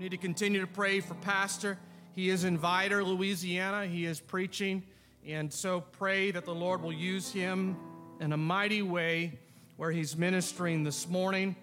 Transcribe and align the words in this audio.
We 0.00 0.04
need 0.04 0.12
to 0.12 0.16
continue 0.16 0.62
to 0.62 0.66
pray 0.66 1.00
for 1.00 1.12
Pastor. 1.12 1.76
He 2.14 2.30
is 2.30 2.44
in 2.44 2.58
Vidor, 2.58 3.04
Louisiana. 3.04 3.84
He 3.84 4.06
is 4.06 4.18
preaching. 4.18 4.82
And 5.28 5.52
so 5.52 5.82
pray 5.82 6.30
that 6.30 6.46
the 6.46 6.54
Lord 6.54 6.80
will 6.80 6.90
use 6.90 7.30
him 7.30 7.76
in 8.18 8.32
a 8.32 8.36
mighty 8.38 8.80
way 8.80 9.38
where 9.76 9.90
he's 9.90 10.16
ministering 10.16 10.84
this 10.84 11.06
morning. 11.06 11.54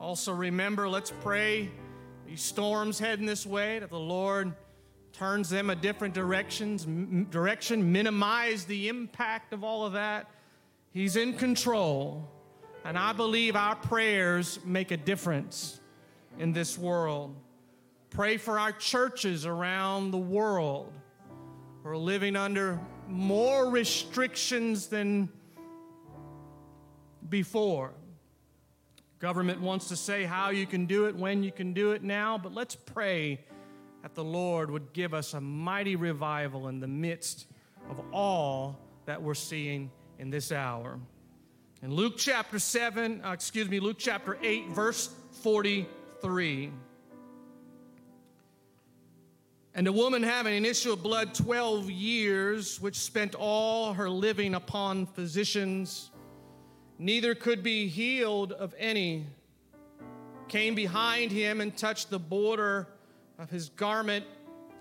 Also, 0.00 0.32
remember, 0.32 0.88
let's 0.88 1.12
pray 1.22 1.70
these 2.26 2.42
storms 2.42 2.98
heading 2.98 3.26
this 3.26 3.46
way, 3.46 3.78
that 3.78 3.90
the 3.90 3.96
Lord 3.96 4.52
turns 5.12 5.48
them 5.48 5.70
a 5.70 5.76
different 5.76 6.14
directions, 6.14 6.88
direction, 7.30 7.92
minimize 7.92 8.64
the 8.64 8.88
impact 8.88 9.52
of 9.52 9.62
all 9.62 9.86
of 9.86 9.92
that. 9.92 10.28
He's 10.90 11.14
in 11.14 11.34
control. 11.34 12.28
And 12.84 12.98
I 12.98 13.12
believe 13.12 13.54
our 13.54 13.76
prayers 13.76 14.58
make 14.64 14.90
a 14.90 14.96
difference 14.96 15.78
in 16.40 16.52
this 16.52 16.76
world. 16.76 17.36
Pray 18.14 18.36
for 18.36 18.60
our 18.60 18.70
churches 18.70 19.44
around 19.44 20.12
the 20.12 20.18
world 20.18 20.92
who 21.82 21.88
are 21.88 21.96
living 21.96 22.36
under 22.36 22.78
more 23.08 23.68
restrictions 23.68 24.86
than 24.86 25.28
before. 27.28 27.92
Government 29.18 29.60
wants 29.60 29.88
to 29.88 29.96
say 29.96 30.22
how 30.22 30.50
you 30.50 30.64
can 30.64 30.86
do 30.86 31.06
it, 31.06 31.16
when 31.16 31.42
you 31.42 31.50
can 31.50 31.72
do 31.72 31.90
it 31.90 32.04
now, 32.04 32.38
but 32.38 32.54
let's 32.54 32.76
pray 32.76 33.40
that 34.02 34.14
the 34.14 34.22
Lord 34.22 34.70
would 34.70 34.92
give 34.92 35.12
us 35.12 35.34
a 35.34 35.40
mighty 35.40 35.96
revival 35.96 36.68
in 36.68 36.78
the 36.78 36.86
midst 36.86 37.46
of 37.90 38.00
all 38.12 38.78
that 39.06 39.20
we're 39.20 39.34
seeing 39.34 39.90
in 40.20 40.30
this 40.30 40.52
hour. 40.52 41.00
In 41.82 41.92
Luke 41.92 42.14
chapter 42.16 42.60
7, 42.60 43.22
uh, 43.24 43.32
excuse 43.32 43.68
me, 43.68 43.80
Luke 43.80 43.98
chapter 43.98 44.38
8, 44.40 44.68
verse 44.68 45.12
43. 45.42 46.70
And 49.76 49.88
a 49.88 49.92
woman 49.92 50.22
having 50.22 50.54
an 50.54 50.64
issue 50.64 50.92
of 50.92 51.02
blood 51.02 51.34
12 51.34 51.90
years, 51.90 52.80
which 52.80 52.96
spent 52.96 53.34
all 53.34 53.92
her 53.94 54.08
living 54.08 54.54
upon 54.54 55.06
physicians, 55.06 56.12
neither 56.96 57.34
could 57.34 57.64
be 57.64 57.88
healed 57.88 58.52
of 58.52 58.72
any, 58.78 59.26
came 60.46 60.76
behind 60.76 61.32
him 61.32 61.60
and 61.60 61.76
touched 61.76 62.08
the 62.08 62.20
border 62.20 62.86
of 63.36 63.50
his 63.50 63.68
garment, 63.70 64.24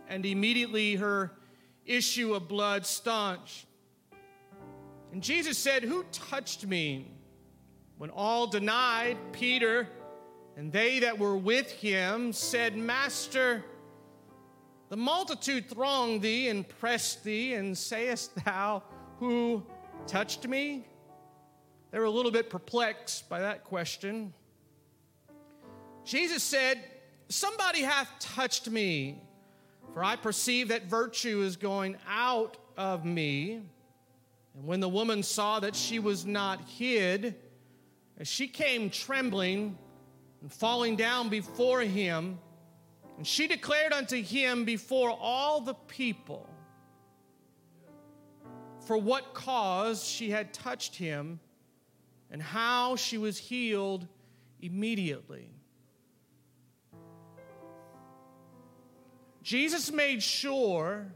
and 0.09 0.27
immediately 0.27 0.93
her 0.93 1.31
issue 1.87 2.35
of 2.35 2.47
blood 2.47 2.85
staunched. 2.85 3.65
And 5.11 5.23
Jesus 5.23 5.57
said, 5.57 5.81
Who 5.81 6.03
touched 6.11 6.67
me? 6.67 7.07
When 7.97 8.11
all 8.11 8.45
denied, 8.45 9.17
Peter 9.31 9.87
and 10.55 10.71
they 10.71 10.99
that 10.99 11.17
were 11.17 11.35
with 11.35 11.71
him 11.71 12.31
said, 12.31 12.77
Master, 12.77 13.65
the 14.93 14.97
multitude 14.97 15.67
throng 15.67 16.19
thee 16.19 16.49
and 16.49 16.69
press 16.69 17.15
thee, 17.15 17.55
and 17.55 17.75
sayest 17.75 18.29
thou, 18.45 18.83
Who 19.17 19.63
touched 20.05 20.47
me? 20.47 20.85
They 21.89 21.97
were 21.97 22.05
a 22.05 22.11
little 22.11 22.29
bit 22.29 22.47
perplexed 22.51 23.27
by 23.27 23.39
that 23.39 23.63
question. 23.63 24.35
Jesus 26.05 26.43
said, 26.43 26.77
Somebody 27.27 27.81
hath 27.81 28.07
touched 28.19 28.69
me, 28.69 29.19
for 29.95 30.03
I 30.03 30.15
perceive 30.15 30.67
that 30.67 30.85
virtue 30.85 31.41
is 31.41 31.57
going 31.57 31.97
out 32.07 32.59
of 32.77 33.03
me. 33.03 33.63
And 34.53 34.67
when 34.67 34.79
the 34.79 34.89
woman 34.89 35.23
saw 35.23 35.59
that 35.61 35.75
she 35.75 35.97
was 35.97 36.23
not 36.23 36.61
hid, 36.69 37.33
she 38.21 38.47
came 38.47 38.91
trembling 38.91 39.75
and 40.43 40.53
falling 40.53 40.95
down 40.95 41.29
before 41.29 41.81
him, 41.81 42.37
and 43.17 43.27
she 43.27 43.47
declared 43.47 43.93
unto 43.93 44.21
him 44.21 44.65
before 44.65 45.09
all 45.09 45.61
the 45.61 45.73
people 45.73 46.49
for 48.85 48.97
what 48.97 49.33
cause 49.33 50.03
she 50.03 50.29
had 50.29 50.53
touched 50.53 50.95
him 50.95 51.39
and 52.31 52.41
how 52.41 52.95
she 52.95 53.17
was 53.17 53.37
healed 53.37 54.07
immediately. 54.61 55.49
Jesus 59.43 59.91
made 59.91 60.23
sure 60.23 61.11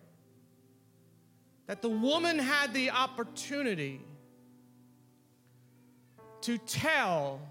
that 1.65 1.81
the 1.81 1.89
woman 1.89 2.39
had 2.39 2.73
the 2.73 2.91
opportunity 2.91 4.01
to 6.41 6.57
tell 6.57 7.41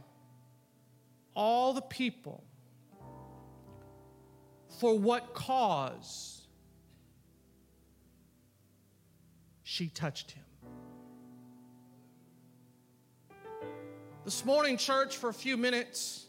all 1.34 1.73
the 1.73 1.83
people 1.83 2.43
for 4.79 4.99
what 4.99 5.33
cause 5.33 6.43
she 9.63 9.89
touched 9.89 10.33
him. 10.33 10.43
This 14.25 14.45
morning, 14.45 14.77
church, 14.77 15.17
for 15.17 15.31
a 15.31 15.35
few 15.35 15.57
minutes, 15.57 16.27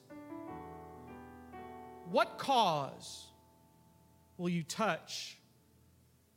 what 2.12 2.38
cause 2.38 3.26
will 4.38 4.50
you 4.50 4.64
touch 4.64 5.38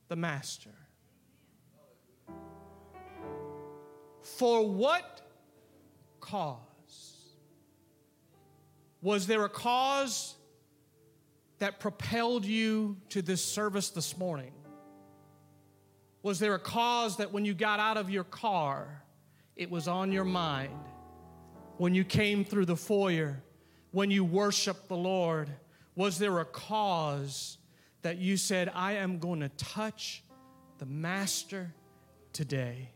the 0.08 0.16
Master? 0.16 0.70
For 4.22 4.66
what 4.66 5.20
cause? 6.20 6.58
Was 9.02 9.26
there 9.26 9.44
a 9.44 9.48
cause 9.48 10.34
that 11.60 11.78
propelled 11.78 12.44
you 12.44 12.96
to 13.10 13.22
this 13.22 13.44
service 13.44 13.90
this 13.90 14.18
morning? 14.18 14.52
Was 16.22 16.38
there 16.38 16.54
a 16.54 16.58
cause 16.58 17.18
that 17.18 17.32
when 17.32 17.44
you 17.44 17.54
got 17.54 17.80
out 17.80 17.96
of 17.96 18.10
your 18.10 18.24
car, 18.24 19.02
it 19.56 19.70
was 19.70 19.86
on 19.86 20.10
your 20.10 20.24
mind? 20.24 20.78
When 21.76 21.94
you 21.94 22.04
came 22.04 22.44
through 22.44 22.66
the 22.66 22.76
foyer, 22.76 23.42
when 23.92 24.10
you 24.10 24.24
worshiped 24.24 24.88
the 24.88 24.96
Lord, 24.96 25.50
was 25.94 26.18
there 26.18 26.40
a 26.40 26.44
cause 26.44 27.58
that 28.02 28.18
you 28.18 28.36
said, 28.36 28.70
I 28.74 28.92
am 28.92 29.18
going 29.18 29.40
to 29.40 29.50
touch 29.50 30.22
the 30.78 30.86
Master 30.86 31.72
today? 32.32 32.88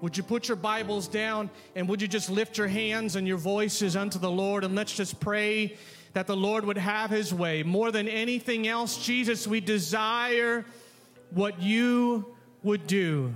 Would 0.00 0.16
you 0.16 0.22
put 0.22 0.48
your 0.48 0.56
Bibles 0.56 1.08
down 1.08 1.50
and 1.76 1.88
would 1.88 2.02
you 2.02 2.08
just 2.08 2.30
lift 2.30 2.58
your 2.58 2.68
hands 2.68 3.16
and 3.16 3.28
your 3.28 3.36
voices 3.36 3.96
unto 3.96 4.18
the 4.18 4.30
Lord 4.30 4.64
and 4.64 4.74
let's 4.74 4.94
just 4.94 5.20
pray 5.20 5.76
that 6.12 6.26
the 6.26 6.36
Lord 6.36 6.64
would 6.64 6.78
have 6.78 7.10
his 7.10 7.32
way. 7.32 7.62
More 7.62 7.90
than 7.90 8.08
anything 8.08 8.68
else, 8.68 9.04
Jesus, 9.04 9.46
we 9.46 9.60
desire 9.60 10.64
what 11.30 11.60
you 11.60 12.34
would 12.62 12.86
do. 12.86 13.32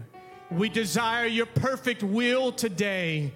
We 0.50 0.68
desire 0.68 1.26
your 1.26 1.46
perfect 1.46 2.02
will 2.02 2.52
today. 2.52 3.32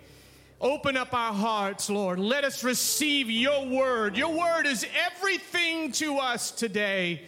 Open 0.60 0.96
up 0.96 1.14
our 1.14 1.32
hearts, 1.32 1.88
Lord. 1.88 2.18
Let 2.18 2.44
us 2.44 2.62
receive 2.62 3.30
your 3.30 3.66
word. 3.66 4.16
Your 4.16 4.28
word 4.28 4.66
is 4.66 4.86
everything 5.06 5.90
to 5.92 6.18
us 6.18 6.50
today. 6.50 7.22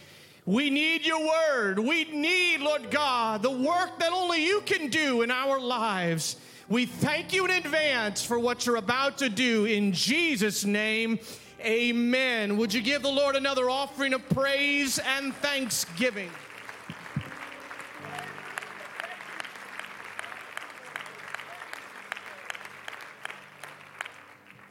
We 0.44 0.70
need 0.70 1.06
your 1.06 1.26
word. 1.26 1.78
We 1.78 2.04
need, 2.04 2.60
Lord 2.60 2.90
God, 2.90 3.42
the 3.42 3.50
work 3.50 3.98
that 4.00 4.12
only 4.12 4.44
you 4.44 4.60
can 4.62 4.88
do 4.88 5.22
in 5.22 5.30
our 5.30 5.58
lives. 5.58 6.36
We 6.68 6.84
thank 6.84 7.32
you 7.32 7.44
in 7.44 7.52
advance 7.52 8.24
for 8.24 8.38
what 8.38 8.66
you're 8.66 8.76
about 8.76 9.18
to 9.18 9.28
do. 9.28 9.64
In 9.64 9.92
Jesus' 9.92 10.64
name, 10.64 11.18
amen. 11.64 12.56
Would 12.56 12.74
you 12.74 12.82
give 12.82 13.02
the 13.02 13.10
Lord 13.10 13.36
another 13.36 13.70
offering 13.70 14.14
of 14.14 14.28
praise 14.28 14.98
and 14.98 15.34
thanksgiving? 15.36 16.30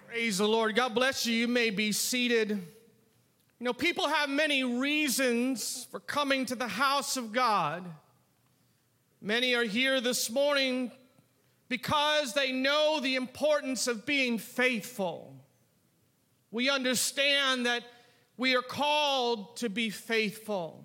Praise 0.08 0.38
the 0.38 0.48
Lord. 0.48 0.76
God 0.76 0.94
bless 0.94 1.26
you. 1.26 1.34
You 1.34 1.48
may 1.48 1.70
be 1.70 1.92
seated. 1.92 2.50
You 2.52 3.66
know, 3.66 3.74
people 3.74 4.08
have 4.08 4.30
many 4.30 4.64
reasons 4.64 5.88
for 5.90 6.00
coming 6.00 6.46
to 6.48 6.56
the 6.56 6.68
house 6.68 7.18
of 7.18 7.32
God. 7.32 7.86
Many 9.22 9.56
are 9.56 9.64
here 9.64 10.02
this 10.02 10.30
morning 10.30 10.92
because 11.70 12.34
they 12.34 12.52
know 12.52 13.00
the 13.00 13.16
importance 13.16 13.88
of 13.88 14.06
being 14.06 14.38
faithful. 14.38 15.31
We 16.52 16.70
understand 16.70 17.66
that 17.66 17.84
we 18.38 18.56
are 18.56 18.62
called 18.62 19.58
to 19.58 19.70
be 19.70 19.90
faithful. 19.90 20.84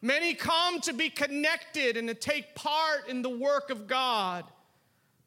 Many 0.00 0.34
come 0.34 0.80
to 0.82 0.92
be 0.92 1.10
connected 1.10 1.96
and 1.96 2.08
to 2.08 2.14
take 2.14 2.54
part 2.54 3.08
in 3.08 3.22
the 3.22 3.28
work 3.28 3.70
of 3.70 3.86
God, 3.86 4.44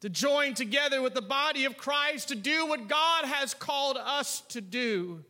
to 0.00 0.08
join 0.08 0.54
together 0.54 1.00
with 1.00 1.14
the 1.14 1.22
body 1.22 1.64
of 1.64 1.76
Christ 1.76 2.28
to 2.28 2.34
do 2.34 2.66
what 2.66 2.88
God 2.88 3.24
has 3.24 3.54
called 3.54 3.96
us 3.96 4.40
to 4.48 4.60
do. 4.60 5.24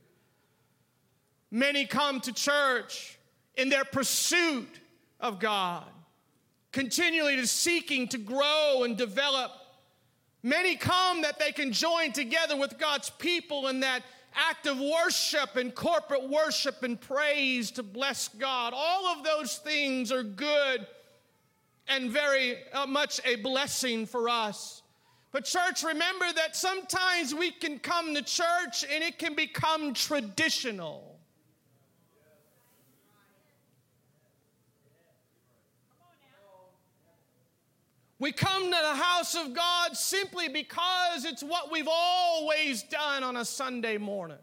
Many 1.51 1.87
come 1.87 2.21
to 2.23 2.33
church 2.33 3.19
in 3.57 3.69
their 3.69 3.85
pursuit 3.85 4.81
of 5.21 5.39
God, 5.39 5.85
continually 6.73 7.37
to 7.37 7.47
seeking 7.47 8.09
to 8.09 8.19
grow 8.19 8.83
and 8.85 8.97
develop. 8.97 9.53
Many 10.44 10.76
come 10.76 11.23
that 11.23 11.38
they 11.38 11.52
can 11.52 11.73
join 11.73 12.12
together 12.12 12.55
with 12.55 12.79
God's 12.79 13.08
people 13.08 13.69
in 13.69 13.81
that 13.81 14.02
act 14.35 14.67
of 14.67 14.79
worship 14.79 15.56
and 15.56 15.75
corporate 15.75 16.29
worship 16.29 16.82
and 16.82 17.00
praise 17.00 17.70
to 17.70 17.82
bless 17.82 18.29
God. 18.29 18.75
All 18.76 19.06
of 19.06 19.25
those 19.25 19.56
things 19.56 20.12
are 20.12 20.23
good 20.23 20.87
and 21.88 22.11
very 22.11 22.58
uh, 22.75 22.85
much 22.85 23.23
a 23.25 23.37
blessing 23.37 24.05
for 24.05 24.29
us. 24.29 24.82
But, 25.32 25.46
church, 25.46 25.82
remember 25.82 26.31
that 26.35 26.55
sometimes 26.55 27.35
we 27.35 27.50
can 27.50 27.79
come 27.79 28.14
to 28.14 28.20
church 28.20 28.85
and 28.93 29.02
it 29.02 29.19
can 29.19 29.35
become 29.35 29.94
traditional. 29.94 31.14
We 38.25 38.32
come 38.32 38.62
to 38.62 38.71
the 38.71 38.94
house 38.94 39.35
of 39.35 39.53
God 39.53 39.94
simply 39.94 40.49
because 40.49 41.26
it's 41.26 41.43
what 41.43 41.71
we've 41.71 41.87
always 41.87 42.82
done 42.85 43.23
on 43.23 43.37
a 43.37 43.44
Sunday 43.44 43.99
morning. 43.99 44.38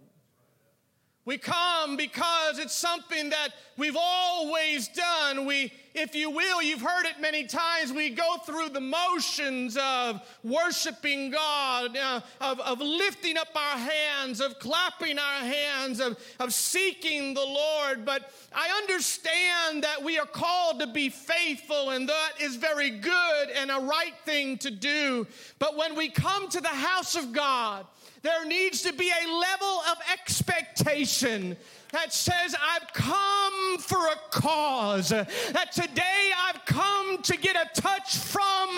We 1.25 1.39
come 1.39 1.98
because 1.98 2.60
it's 2.60 2.75
something 2.75 3.31
that 3.31 3.50
we've 3.78 3.98
always 4.00 4.88
done. 4.89 5.48
We, 5.48 5.74
if 5.94 6.16
you 6.16 6.30
will, 6.30 6.62
you've 6.62 6.82
heard 6.82 7.06
it 7.06 7.20
many 7.20 7.44
times. 7.44 7.92
We 7.92 8.10
go 8.10 8.38
through 8.46 8.70
the 8.70 8.80
motions 8.80 9.78
of 9.78 10.22
worshiping 10.44 11.32
God, 11.32 11.98
uh, 11.98 12.22
of, 12.40 12.60
of 12.62 12.80
lifting 12.80 13.38
up 13.38 13.50
our 13.56 13.78
hands, 13.78 14.40
of 14.40 14.58
clapping 14.60 15.20
our 15.20 15.40
hands, 15.40 16.00
of, 16.00 16.18
of 16.40 16.54
seeking 16.54 17.34
the 17.34 17.46
Lord. 17.46 18.06
But 18.06 18.32
I 18.54 18.70
understand 18.82 19.84
that 19.84 20.02
we 20.02 20.18
are 20.18 20.26
called 20.26 20.80
to 20.80 20.88
be 20.88 21.10
faithful, 21.10 21.90
and 21.90 22.08
that 22.08 22.32
is 22.40 22.56
very 22.56 22.92
good 22.92 23.50
and 23.56 23.70
a 23.70 23.80
right 23.80 24.16
thing 24.26 24.58
to 24.60 24.72
do. 24.72 25.28
But 25.60 25.76
when 25.76 25.96
we 25.96 26.10
come 26.10 26.48
to 26.50 26.62
the 26.62 26.70
house 26.70 27.16
of 27.16 27.34
God, 27.34 27.86
there 28.22 28.46
needs 28.46 28.84
to 28.84 28.94
be 28.94 29.10
a 29.10 29.34
level 29.34 29.82
of 29.92 29.98
expectation 30.14 31.58
that 31.92 32.14
says, 32.14 32.56
I've 32.62 32.92
come 32.94 33.78
for 33.80 34.08
a 34.08 34.16
cause. 34.32 35.10
That 35.10 35.72
today 35.74 36.32
I've 36.46 36.66
come 36.66 37.22
to 37.24 37.38
get 37.38 37.56
a 37.56 37.82
touch 37.82 38.18
from 38.18 38.70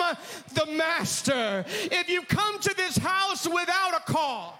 the 0.54 0.66
Master. 0.66 1.64
If 1.68 2.08
you 2.08 2.22
come 2.22 2.58
to 2.60 2.74
this 2.76 2.96
house 2.96 3.46
without 3.46 3.94
a 3.94 4.12
call, 4.12 4.58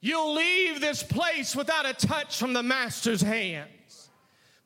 you'll 0.00 0.34
leave 0.34 0.80
this 0.80 1.02
place 1.02 1.56
without 1.56 1.86
a 1.86 1.94
touch 1.94 2.38
from 2.38 2.52
the 2.52 2.62
Master's 2.62 3.22
hands. 3.22 4.10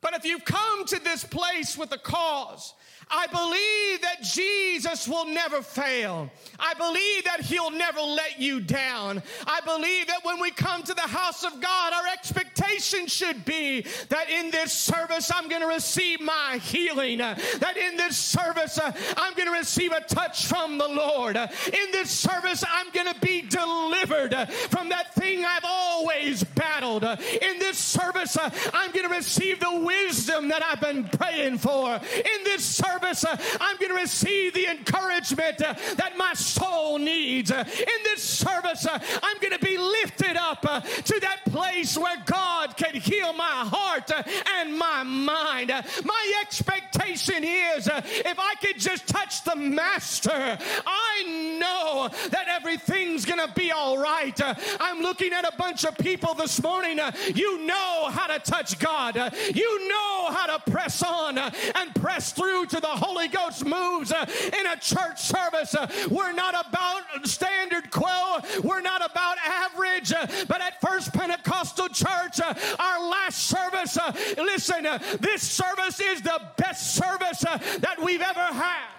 But 0.01 0.13
if 0.15 0.25
you've 0.25 0.45
come 0.45 0.85
to 0.85 0.99
this 0.99 1.23
place 1.23 1.77
with 1.77 1.91
a 1.93 1.97
cause, 1.97 2.73
I 3.09 3.27
believe 3.27 4.01
that 4.01 4.23
Jesus 4.23 5.07
will 5.07 5.25
never 5.25 5.61
fail. 5.61 6.29
I 6.59 6.73
believe 6.73 7.23
that 7.25 7.41
He'll 7.41 7.71
never 7.71 7.99
let 7.99 8.39
you 8.39 8.59
down. 8.59 9.21
I 9.45 9.61
believe 9.61 10.07
that 10.07 10.23
when 10.23 10.39
we 10.39 10.51
come 10.51 10.83
to 10.83 10.93
the 10.93 11.01
house 11.01 11.43
of 11.43 11.59
God, 11.61 11.93
our 11.93 12.07
expectation 12.07 13.07
should 13.07 13.45
be 13.45 13.85
that 14.09 14.29
in 14.29 14.51
this 14.51 14.73
service 14.73 15.31
I'm 15.33 15.49
going 15.49 15.61
to 15.61 15.67
receive 15.67 16.21
my 16.21 16.59
healing, 16.61 17.17
that 17.17 17.75
in 17.77 17.97
this 17.97 18.17
service 18.17 18.77
uh, 18.77 18.91
I'm 19.17 19.33
going 19.33 19.47
to 19.47 19.57
receive 19.57 19.91
a 19.91 20.01
touch 20.01 20.45
from 20.45 20.77
the 20.77 20.87
Lord. 20.87 21.35
In 21.35 21.91
this 21.91 22.09
service 22.09 22.63
I'm 22.67 22.89
going 22.91 23.13
to 23.13 23.19
be 23.19 23.41
delivered 23.41 24.33
from 24.69 24.89
that 24.89 25.13
thing 25.15 25.43
I've 25.45 25.65
always 25.65 26.43
battled. 26.43 27.03
In 27.03 27.59
this 27.59 27.77
service 27.77 28.37
uh, 28.37 28.49
I'm 28.73 28.91
going 28.91 29.07
to 29.07 29.15
receive 29.15 29.59
the 29.59 29.79
wisdom 29.79 30.47
that 30.49 30.63
I've 30.63 30.81
been 30.81 31.05
praying 31.05 31.57
for. 31.57 31.95
In 31.95 32.43
this 32.43 32.63
service 32.63 32.92
service, 32.93 33.25
uh, 33.25 33.37
I'm 33.59 33.77
going 33.77 33.89
to 33.89 34.01
receive 34.01 34.53
the 34.53 34.67
encouragement 34.67 35.61
uh, 35.61 35.73
that 35.95 36.13
my 36.17 36.33
soul 36.33 36.97
needs. 36.97 37.51
Uh, 37.51 37.63
in 37.67 38.03
this 38.03 38.21
service, 38.23 38.85
uh, 38.85 38.99
I'm 39.21 39.37
going 39.39 39.57
to 39.57 39.63
be 39.63 39.77
lifted 39.77 40.35
up 40.37 40.65
uh, 40.67 40.81
to 40.81 41.19
that 41.21 41.41
place 41.45 41.97
where 41.97 42.17
God 42.25 42.77
can 42.77 42.93
heal 42.95 43.33
my 43.33 43.43
heart 43.43 44.11
uh, 44.11 44.23
and 44.57 44.77
my 44.77 45.03
mind. 45.03 45.71
My 46.03 46.33
expectation 46.41 47.43
is 47.43 47.87
if 47.87 48.39
I 48.39 48.55
could 48.61 48.79
just 48.79 49.07
touch 49.07 49.43
the 49.43 49.55
Master, 49.55 50.57
I 50.85 51.57
know 51.59 52.09
that 52.29 52.47
everything's 52.47 53.25
going 53.25 53.45
to 53.45 53.53
be 53.53 53.71
all 53.71 53.97
right. 53.97 54.39
I'm 54.79 55.01
looking 55.01 55.33
at 55.33 55.45
a 55.45 55.55
bunch 55.57 55.85
of 55.85 55.97
people 55.97 56.33
this 56.33 56.61
morning. 56.61 56.99
You 57.33 57.65
know 57.65 58.09
how 58.09 58.27
to 58.27 58.39
touch 58.39 58.77
God, 58.79 59.15
you 59.53 59.87
know 59.87 60.29
how 60.31 60.57
to 60.57 60.71
press 60.71 61.01
on 61.03 61.37
and 61.37 61.95
press 61.95 62.31
through 62.31 62.65
to 62.67 62.79
the 62.83 62.89
Holy 62.89 63.29
Ghost 63.29 63.65
moves 63.65 64.11
uh, 64.11 64.25
in 64.59 64.67
a 64.67 64.75
church 64.75 65.19
service. 65.19 65.73
Uh, 65.73 65.87
we're 66.11 66.33
not 66.33 66.53
about 66.67 67.01
standard 67.25 67.89
quo, 67.89 68.39
we're 68.63 68.81
not 68.81 69.03
about 69.03 69.37
average, 69.39 70.11
uh, 70.11 70.27
but 70.47 70.61
at 70.61 70.79
First 70.81 71.13
Pentecostal 71.13 71.87
Church, 71.87 72.41
our 72.41 73.09
last 73.09 73.39
service, 73.45 73.97
listen, 74.37 74.83
this 75.19 75.41
service 75.41 75.99
is 76.01 76.21
the 76.21 76.41
best 76.57 76.95
service 76.95 77.39
that 77.39 77.97
we've 78.03 78.21
ever 78.21 78.39
had. 78.53 78.92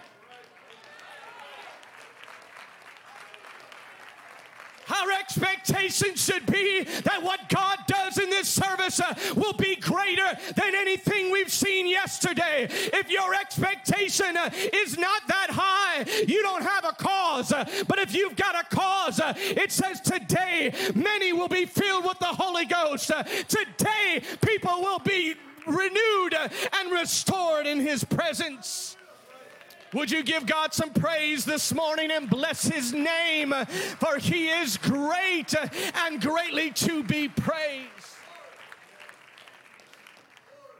Our 4.89 5.11
expectation 5.11 6.15
should 6.15 6.45
be 6.45 6.83
that 6.83 7.23
what 7.23 7.49
God 7.49 7.79
does 7.87 8.17
in 8.17 8.29
this 8.29 8.47
service 8.47 8.99
uh, 8.99 9.15
will 9.35 9.53
be 9.53 9.75
greater 9.75 10.37
than 10.55 10.75
anything 10.75 11.31
we've 11.31 11.51
seen 11.51 11.87
yesterday. 11.87 12.67
If 12.69 13.09
your 13.09 13.33
expectation 13.33 14.37
uh, 14.37 14.49
is 14.73 14.97
not 14.97 15.27
that 15.27 15.49
high, 15.49 16.05
you 16.27 16.41
don't 16.43 16.63
have 16.63 16.85
a 16.85 16.91
cause. 16.91 17.51
Uh, 17.51 17.65
but 17.87 17.99
if 17.99 18.13
you've 18.13 18.35
got 18.35 18.55
a 18.55 18.75
cause, 18.75 19.19
uh, 19.19 19.33
it 19.37 19.71
says 19.71 20.01
today 20.01 20.73
many 20.93 21.33
will 21.33 21.47
be 21.47 21.65
filled 21.65 22.05
with 22.05 22.19
the 22.19 22.25
Holy 22.25 22.65
Ghost. 22.65 23.11
Uh, 23.11 23.23
today 23.23 24.21
people 24.41 24.81
will 24.81 24.99
be 24.99 25.35
renewed 25.65 26.33
uh, 26.33 26.47
and 26.73 26.91
restored 26.91 27.65
in 27.65 27.79
His 27.79 28.03
presence. 28.03 28.97
Would 29.95 30.11
you 30.11 30.23
give 30.23 30.45
God 30.45 30.73
some 30.73 30.89
praise 30.89 31.45
this 31.45 31.73
morning 31.73 32.11
and 32.11 32.29
bless 32.29 32.67
his 32.67 32.91
name? 32.91 33.53
For 33.97 34.17
he 34.17 34.49
is 34.49 34.75
great 34.75 35.55
and 36.03 36.19
greatly 36.19 36.71
to 36.71 37.01
be 37.01 37.29
praised. 37.29 37.87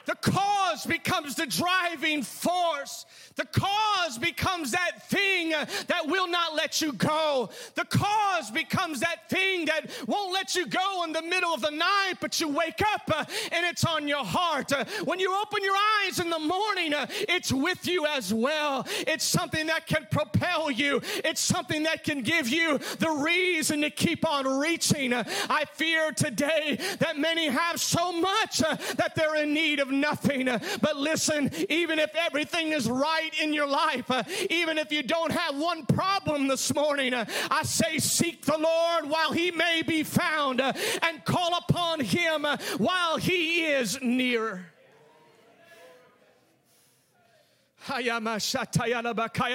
The 0.05 0.15
cause 0.15 0.85
becomes 0.85 1.35
the 1.35 1.45
driving 1.45 2.23
force. 2.23 3.05
The 3.35 3.45
cause 3.45 4.17
becomes 4.17 4.71
that 4.71 5.09
thing 5.09 5.49
that 5.49 6.03
will 6.05 6.27
not 6.27 6.55
let 6.55 6.81
you 6.81 6.93
go. 6.93 7.49
The 7.75 7.83
cause 7.85 8.49
becomes 8.49 9.01
that 9.01 9.29
thing 9.29 9.65
that 9.65 9.89
won't 10.07 10.33
let 10.33 10.55
you 10.55 10.65
go 10.67 11.03
in 11.03 11.11
the 11.11 11.21
middle 11.21 11.53
of 11.53 11.61
the 11.61 11.71
night, 11.71 12.13
but 12.21 12.39
you 12.39 12.47
wake 12.47 12.81
up 12.93 13.11
and 13.51 13.65
it's 13.65 13.83
on 13.83 14.07
your 14.07 14.23
heart. 14.23 14.71
When 15.03 15.19
you 15.19 15.35
open 15.41 15.63
your 15.63 15.75
eyes 15.75 16.19
in 16.19 16.29
the 16.29 16.39
morning, 16.39 16.93
it's 17.27 17.51
with 17.51 17.85
you 17.87 18.05
as 18.05 18.33
well. 18.33 18.87
It's 19.05 19.25
something 19.25 19.67
that 19.67 19.85
can 19.85 20.07
propel 20.09 20.71
you, 20.71 21.01
it's 21.23 21.41
something 21.41 21.83
that 21.83 22.03
can 22.05 22.21
give 22.21 22.47
you 22.47 22.77
the 22.99 23.09
reason 23.09 23.81
to 23.81 23.89
keep 23.89 24.25
on 24.25 24.47
reaching. 24.47 25.13
I 25.13 25.65
fear 25.73 26.11
today 26.11 26.79
that 26.99 27.17
many 27.17 27.47
have 27.47 27.81
so 27.81 28.13
much 28.13 28.59
that 28.59 29.13
they're 29.15 29.35
in 29.35 29.53
need 29.53 29.79
of 29.79 29.91
nothing. 29.91 30.45
But 30.45 30.95
listen, 30.95 31.51
even 31.69 31.99
if 31.99 32.15
everything 32.15 32.71
is 32.71 32.89
right 32.89 33.24
in 33.41 33.53
your 33.53 33.67
life, 33.67 34.09
uh, 34.09 34.23
even 34.49 34.77
if 34.77 34.91
you 34.91 35.03
don't 35.03 35.31
have 35.31 35.57
one 35.57 35.85
problem 35.85 36.47
this 36.47 36.73
morning, 36.73 37.13
uh, 37.13 37.25
I 37.49 37.63
say, 37.63 37.99
seek 37.99 38.45
the 38.45 38.57
Lord 38.57 39.09
while 39.09 39.31
he 39.31 39.51
may 39.51 39.83
be 39.85 40.03
found 40.03 40.61
uh, 40.61 40.73
and 41.01 41.23
call 41.25 41.57
upon 41.57 41.99
him 41.99 42.45
while 42.77 43.17
he 43.17 43.65
is 43.65 43.99
near. 44.01 44.65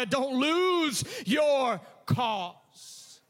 Don't 0.09 0.39
lose 0.39 1.05
your 1.27 1.81
cause. 2.07 3.21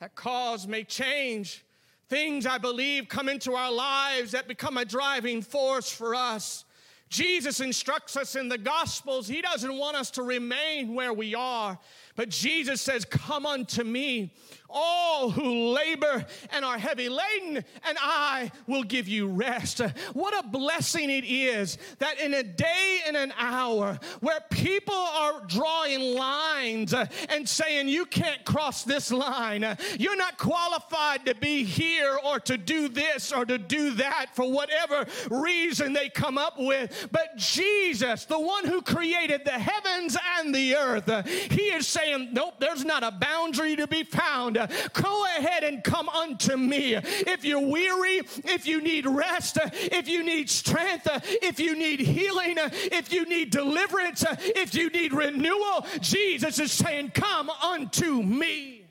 That 0.00 0.14
cause 0.14 0.66
may 0.66 0.84
change 0.84 1.64
Things, 2.08 2.46
I 2.46 2.58
believe, 2.58 3.08
come 3.08 3.28
into 3.28 3.54
our 3.54 3.72
lives 3.72 4.30
that 4.30 4.46
become 4.46 4.76
a 4.76 4.84
driving 4.84 5.42
force 5.42 5.90
for 5.90 6.14
us. 6.14 6.64
Jesus 7.08 7.60
instructs 7.60 8.16
us 8.16 8.34
in 8.34 8.48
the 8.48 8.58
Gospels, 8.58 9.28
He 9.28 9.40
doesn't 9.40 9.76
want 9.76 9.96
us 9.96 10.10
to 10.12 10.22
remain 10.22 10.94
where 10.94 11.12
we 11.12 11.34
are, 11.34 11.78
But 12.16 12.30
Jesus 12.30 12.80
says, 12.80 13.04
Come 13.04 13.46
unto 13.46 13.84
me, 13.84 14.32
all 14.76 15.30
who 15.30 15.70
labor 15.70 16.24
and 16.50 16.64
are 16.64 16.76
heavy 16.76 17.08
laden, 17.08 17.56
and 17.56 17.98
I 18.00 18.52
will 18.66 18.82
give 18.82 19.08
you 19.08 19.26
rest. 19.26 19.80
What 20.12 20.38
a 20.38 20.46
blessing 20.46 21.08
it 21.08 21.24
is 21.24 21.78
that 21.98 22.20
in 22.20 22.34
a 22.34 22.42
day 22.42 23.00
and 23.06 23.16
an 23.16 23.32
hour 23.38 23.98
where 24.20 24.40
people 24.50 24.94
are 24.94 25.40
drawing 25.46 26.14
lines 26.14 26.92
and 26.92 27.48
saying, 27.48 27.88
You 27.88 28.04
can't 28.04 28.44
cross 28.44 28.84
this 28.84 29.10
line, 29.10 29.76
you're 29.98 30.16
not 30.16 30.36
qualified 30.36 31.24
to 31.24 31.34
be 31.34 31.64
here 31.64 32.18
or 32.22 32.38
to 32.40 32.58
do 32.58 32.88
this 32.88 33.32
or 33.32 33.46
to 33.46 33.56
do 33.56 33.92
that 33.92 34.26
for 34.34 34.50
whatever 34.52 35.06
reason 35.30 35.94
they 35.94 36.10
come 36.10 36.36
up 36.36 36.58
with. 36.58 37.08
But 37.10 37.36
Jesus, 37.36 38.26
the 38.26 38.38
one 38.38 38.66
who 38.66 38.82
created 38.82 39.46
the 39.46 39.52
heavens 39.52 40.18
and 40.38 40.54
the 40.54 40.76
earth, 40.76 41.26
he 41.50 41.62
is 41.62 41.86
saying, 41.86 42.30
Nope, 42.32 42.56
there's 42.58 42.84
not 42.84 43.02
a 43.02 43.10
boundary 43.10 43.76
to 43.76 43.86
be 43.86 44.02
found 44.02 44.56
Go 44.92 45.24
ahead 45.36 45.64
and 45.64 45.82
come 45.82 46.08
unto 46.08 46.56
me. 46.56 46.94
If 46.94 47.44
you're 47.44 47.60
weary, 47.60 48.22
if 48.44 48.66
you 48.66 48.80
need 48.80 49.06
rest, 49.06 49.58
if 49.72 50.08
you 50.08 50.22
need 50.22 50.50
strength, 50.50 51.08
if 51.42 51.58
you 51.58 51.76
need 51.76 52.00
healing, 52.00 52.56
if 52.58 53.12
you 53.12 53.24
need 53.24 53.50
deliverance, 53.50 54.24
if 54.30 54.74
you 54.74 54.90
need 54.90 55.12
renewal, 55.12 55.86
Jesus 56.00 56.58
is 56.58 56.72
saying, 56.72 57.10
Come 57.14 57.50
unto 57.50 58.22
me. 58.22 58.84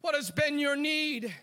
What 0.00 0.14
has 0.14 0.30
been 0.30 0.58
your 0.58 0.76
need? 0.76 1.34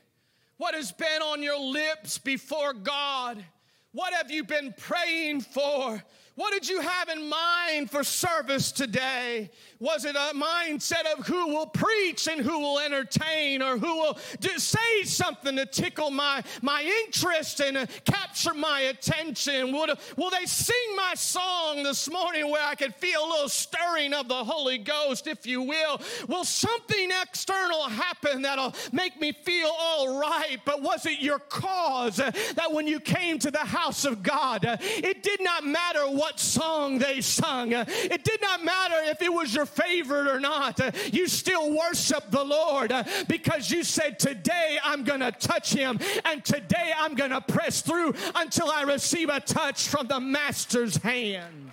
What 0.57 0.73
has 0.73 0.91
been 0.91 1.21
on 1.21 1.43
your 1.43 1.59
lips 1.59 2.17
before 2.17 2.73
God? 2.73 3.43
What 3.91 4.13
have 4.13 4.31
you 4.31 4.43
been 4.43 4.73
praying 4.77 5.41
for? 5.41 6.03
What 6.35 6.51
did 6.51 6.67
you 6.67 6.81
have 6.81 7.07
in 7.07 7.29
mind 7.29 7.89
for 7.89 8.03
service 8.03 8.73
today? 8.73 9.49
Was 9.79 10.03
it 10.03 10.17
a 10.17 10.33
mindset 10.35 11.05
of 11.17 11.25
who 11.25 11.47
will 11.47 11.67
preach 11.67 12.27
and 12.27 12.41
who 12.41 12.59
will 12.59 12.79
entertain 12.79 13.61
or 13.61 13.77
who 13.77 13.95
will 13.95 14.17
say 14.57 15.03
something 15.03 15.55
to 15.55 15.65
tickle 15.65 16.11
my, 16.11 16.43
my 16.61 16.83
interest 17.05 17.61
and 17.61 17.77
uh, 17.77 17.85
capture 18.03 18.53
my 18.53 18.81
attention? 18.81 19.71
Will, 19.71 19.87
will 20.17 20.29
they 20.29 20.45
sing 20.45 20.75
my 20.97 21.13
song 21.15 21.83
this 21.83 22.09
morning 22.11 22.49
where 22.51 22.65
I 22.65 22.75
could 22.75 22.95
feel 22.95 23.23
a 23.23 23.29
little 23.29 23.49
stirring 23.49 24.13
of 24.13 24.27
the 24.27 24.43
Holy 24.43 24.77
Ghost, 24.77 25.27
if 25.27 25.45
you 25.45 25.61
will? 25.61 26.01
Will 26.27 26.43
something 26.43 27.11
external 27.21 27.83
happen 27.83 28.41
that'll 28.41 28.75
make 28.91 29.21
me 29.21 29.31
feel 29.31 29.71
all 29.77 30.19
right? 30.19 30.57
But 30.65 30.81
was 30.81 31.05
it 31.05 31.19
your 31.19 31.39
cause 31.39 32.17
that 32.17 32.71
when 32.71 32.87
you 32.87 32.99
came 32.99 33.39
to 33.39 33.51
the 33.51 33.59
house 33.59 34.03
of 34.03 34.21
God, 34.21 34.65
uh, 34.65 34.75
it 34.81 35.23
did 35.23 35.41
not 35.41 35.65
matter 35.65 36.01
what 36.01 36.24
what 36.25 36.39
song 36.39 36.97
they 36.97 37.21
sung. 37.21 37.71
It 37.71 38.23
did 38.23 38.41
not 38.41 38.65
matter 38.65 38.95
if 39.11 39.21
it 39.21 39.31
was 39.31 39.53
your 39.53 39.67
favorite 39.67 40.27
or 40.27 40.39
not. 40.39 40.79
You 41.13 41.27
still 41.27 41.77
worship 41.77 42.31
the 42.31 42.43
Lord 42.43 42.91
because 43.27 43.69
you 43.69 43.83
said, 43.83 44.17
Today 44.17 44.79
I'm 44.83 45.03
going 45.03 45.19
to 45.19 45.31
touch 45.31 45.71
him, 45.71 45.99
and 46.25 46.43
today 46.43 46.91
I'm 46.97 47.13
going 47.13 47.29
to 47.29 47.41
press 47.41 47.83
through 47.83 48.15
until 48.33 48.71
I 48.71 48.81
receive 48.81 49.29
a 49.29 49.39
touch 49.39 49.87
from 49.87 50.07
the 50.07 50.19
Master's 50.19 50.97
hands. 50.97 51.71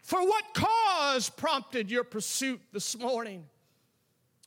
For 0.00 0.20
what 0.24 0.44
cause 0.54 1.30
prompted 1.30 1.90
your 1.90 2.04
pursuit 2.04 2.60
this 2.72 2.96
morning? 2.96 3.44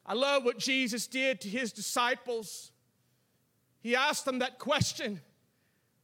I 0.06 0.13
love 0.13 0.46
what 0.46 0.58
Jesus 0.58 1.06
did 1.06 1.42
to 1.42 1.50
his 1.50 1.74
disciples. 1.74 2.72
He 3.82 3.94
asked 3.94 4.24
them 4.24 4.40
that 4.40 4.58
question 4.58 5.20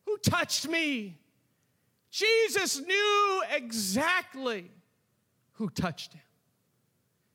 who 0.07 0.17
touched 0.17 0.67
me? 0.69 1.17
Jesus 2.09 2.79
knew 2.79 3.43
exactly 3.53 4.71
who 5.53 5.69
touched 5.69 6.13
him. 6.13 6.21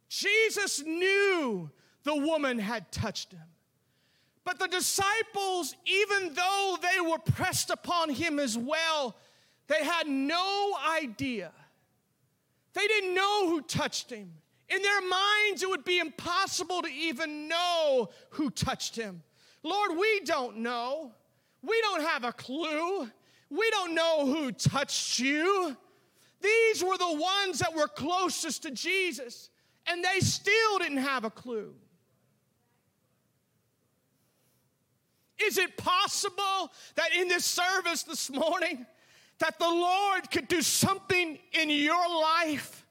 Jesus 0.09 0.83
knew 0.83 1.71
the 2.02 2.17
woman 2.17 2.59
had 2.59 2.91
touched 2.91 3.33
him. 3.33 3.43
But 4.45 4.59
the 4.59 4.69
disciples, 4.69 5.76
even 5.85 6.33
though 6.33 6.79
they 6.81 7.00
were 7.00 7.19
pressed 7.19 7.69
upon 7.71 8.09
him 8.09 8.38
as 8.38 8.57
well, 8.57 9.17
they 9.69 9.85
had 9.85 10.09
no 10.09 10.75
idea. 10.91 11.52
They 12.73 12.87
didn't 12.87 13.14
know 13.14 13.49
who 13.49 13.61
touched 13.61 14.11
him. 14.11 14.33
In 14.69 14.81
their 14.81 15.02
minds, 15.02 15.62
it 15.62 15.69
would 15.69 15.85
be 15.85 15.99
impossible 15.99 16.81
to 16.83 16.88
even 16.88 17.49
know 17.49 18.09
who 18.31 18.50
touched 18.50 18.97
him. 18.97 19.23
Lord, 19.62 19.97
we 19.99 20.21
don't 20.21 20.57
know. 20.59 21.12
We 21.62 21.81
don't 21.83 22.02
have 22.02 22.25
a 22.25 22.33
clue. 22.33 23.09
We 23.50 23.71
don't 23.71 23.95
know 23.95 24.26
who 24.26 24.52
touched 24.52 25.19
you. 25.19 25.76
These 26.40 26.83
were 26.83 26.99
the 26.99 27.12
ones 27.12 27.61
that 27.61 27.75
were 27.75 27.87
closest 27.87 28.62
to 28.64 28.71
Jesus, 28.71 29.50
and 29.87 30.04
they 30.04 30.21
still 30.21 30.78
didn't 30.78 30.99
have 30.99 31.25
a 31.25 31.31
clue. 31.31 31.75
Is 35.40 35.59
it 35.59 35.76
possible 35.76 36.73
that 36.97 37.14
in 37.16 37.28
this 37.28 37.45
service 37.45 38.02
this 38.02 38.31
morning 38.31 38.87
that 39.38 39.59
the 39.59 39.69
Lord 39.69 40.31
could 40.31 40.49
do 40.49 40.62
something 40.62 41.38
in 41.52 41.71
your 41.71 42.09
life 42.09 42.83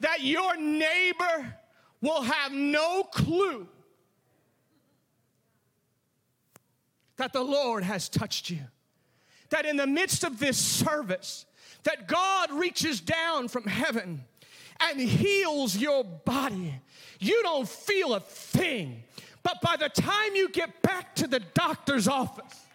that 0.00 0.22
your 0.22 0.56
neighbor 0.56 1.54
will 2.00 2.22
have 2.22 2.52
no 2.52 3.04
clue 3.04 3.66
that 7.16 7.32
the 7.32 7.42
Lord 7.42 7.82
has 7.82 8.08
touched 8.08 8.50
you. 8.50 8.60
That 9.50 9.64
in 9.64 9.76
the 9.76 9.86
midst 9.86 10.24
of 10.24 10.38
this 10.38 10.58
service, 10.58 11.46
that 11.84 12.08
God 12.08 12.52
reaches 12.52 13.00
down 13.00 13.48
from 13.48 13.64
heaven 13.64 14.24
and 14.80 15.00
heals 15.00 15.76
your 15.76 16.04
body. 16.04 16.74
You 17.18 17.42
don't 17.42 17.68
feel 17.68 18.14
a 18.14 18.20
thing, 18.20 19.02
but 19.42 19.60
by 19.62 19.76
the 19.76 19.88
time 19.88 20.34
you 20.34 20.48
get 20.48 20.82
back 20.82 21.14
to 21.16 21.26
the 21.26 21.40
doctor's 21.54 22.08
office, 22.08 22.65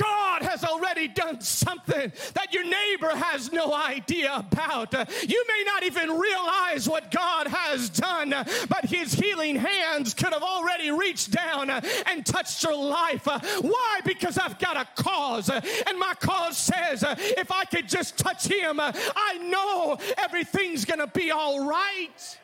God 0.00 0.42
has 0.42 0.64
already 0.64 1.08
done 1.08 1.40
something 1.40 2.12
that 2.34 2.52
your 2.52 2.64
neighbor 2.64 3.14
has 3.14 3.52
no 3.52 3.74
idea 3.74 4.34
about. 4.34 4.92
You 5.28 5.44
may 5.46 5.64
not 5.66 5.82
even 5.82 6.18
realize 6.18 6.88
what 6.88 7.10
God 7.10 7.48
has 7.48 7.90
done, 7.90 8.30
but 8.30 8.84
His 8.84 9.12
healing 9.12 9.56
hands 9.56 10.14
could 10.14 10.32
have 10.32 10.42
already 10.42 10.90
reached 10.90 11.32
down 11.32 11.68
and 11.70 12.24
touched 12.24 12.62
your 12.62 12.76
life. 12.76 13.26
Why? 13.26 14.00
Because 14.04 14.38
I've 14.38 14.58
got 14.58 14.76
a 14.76 15.02
cause, 15.02 15.50
and 15.50 15.98
my 15.98 16.14
cause 16.20 16.56
says 16.56 17.04
if 17.06 17.50
I 17.52 17.64
could 17.64 17.88
just 17.88 18.16
touch 18.16 18.46
Him, 18.46 18.80
I 18.80 19.38
know 19.42 19.98
everything's 20.16 20.84
gonna 20.84 21.06
be 21.06 21.30
all 21.30 21.68
right. 21.68 22.38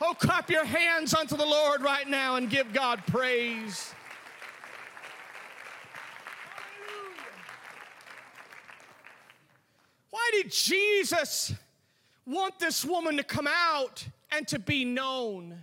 Oh, 0.00 0.14
clap 0.18 0.48
your 0.50 0.64
hands 0.64 1.14
unto 1.14 1.36
the 1.36 1.44
Lord 1.44 1.82
right 1.82 2.08
now 2.08 2.36
and 2.36 2.48
give 2.48 2.72
God 2.72 3.02
praise. 3.06 3.92
Why 10.10 10.30
did 10.32 10.50
Jesus 10.50 11.54
want 12.26 12.58
this 12.58 12.84
woman 12.84 13.16
to 13.16 13.22
come 13.22 13.48
out 13.48 14.04
and 14.30 14.46
to 14.48 14.58
be 14.58 14.84
known? 14.84 15.56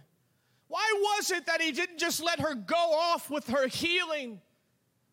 Why 0.68 0.94
was 1.18 1.32
it 1.32 1.46
that 1.46 1.62
he 1.62 1.72
didn't 1.72 1.98
just 1.98 2.22
let 2.22 2.39
her 2.39 2.56
go 2.56 2.75
off 2.75 3.30
with 3.30 3.48
her 3.50 3.68
healing? 3.68 4.42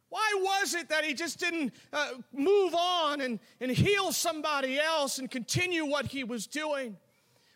Why 0.08 0.32
was 0.36 0.74
it 0.74 0.88
that 0.90 1.04
he 1.04 1.14
just 1.14 1.40
didn't 1.40 1.72
uh, 1.92 2.10
move 2.32 2.74
on 2.74 3.20
and, 3.20 3.40
and 3.60 3.70
heal 3.70 4.12
somebody 4.12 4.78
else 4.78 5.18
and 5.18 5.30
continue 5.30 5.84
what 5.84 6.06
he 6.06 6.22
was 6.22 6.46
doing? 6.46 6.96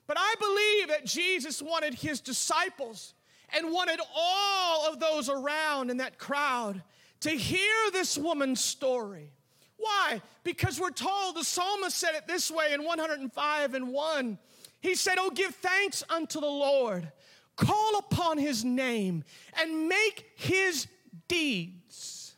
But 0.06 0.16
I 0.18 0.34
believe 0.40 0.88
that 0.88 1.06
Jesus 1.06 1.62
wanted 1.62 1.94
his 1.94 2.20
disciples 2.20 3.14
and 3.56 3.72
wanted 3.72 4.00
all 4.14 4.92
of 4.92 4.98
those 4.98 5.28
around 5.28 5.90
in 5.90 5.98
that 5.98 6.18
crowd 6.18 6.82
to 7.20 7.30
hear 7.30 7.90
this 7.92 8.16
woman's 8.16 8.62
story. 8.62 9.32
Why? 9.78 10.20
Because 10.42 10.78
we're 10.80 10.90
told 10.90 11.36
the 11.36 11.44
psalmist 11.44 11.96
said 11.96 12.14
it 12.14 12.26
this 12.26 12.50
way 12.50 12.72
in 12.72 12.84
105 12.84 13.74
and 13.74 13.88
1. 13.88 14.38
He 14.80 14.94
said, 14.94 15.14
Oh, 15.18 15.30
give 15.30 15.54
thanks 15.54 16.04
unto 16.10 16.40
the 16.40 16.46
Lord, 16.46 17.10
call 17.56 17.98
upon 17.98 18.38
his 18.38 18.64
name, 18.64 19.24
and 19.60 19.88
make 19.88 20.32
his 20.34 20.86
deeds. 21.28 22.34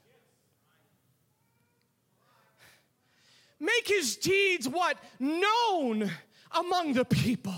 Make 3.58 3.88
his 3.88 4.16
deeds 4.16 4.68
what? 4.68 4.96
Known 5.18 6.10
among 6.52 6.94
the 6.94 7.04
people. 7.04 7.54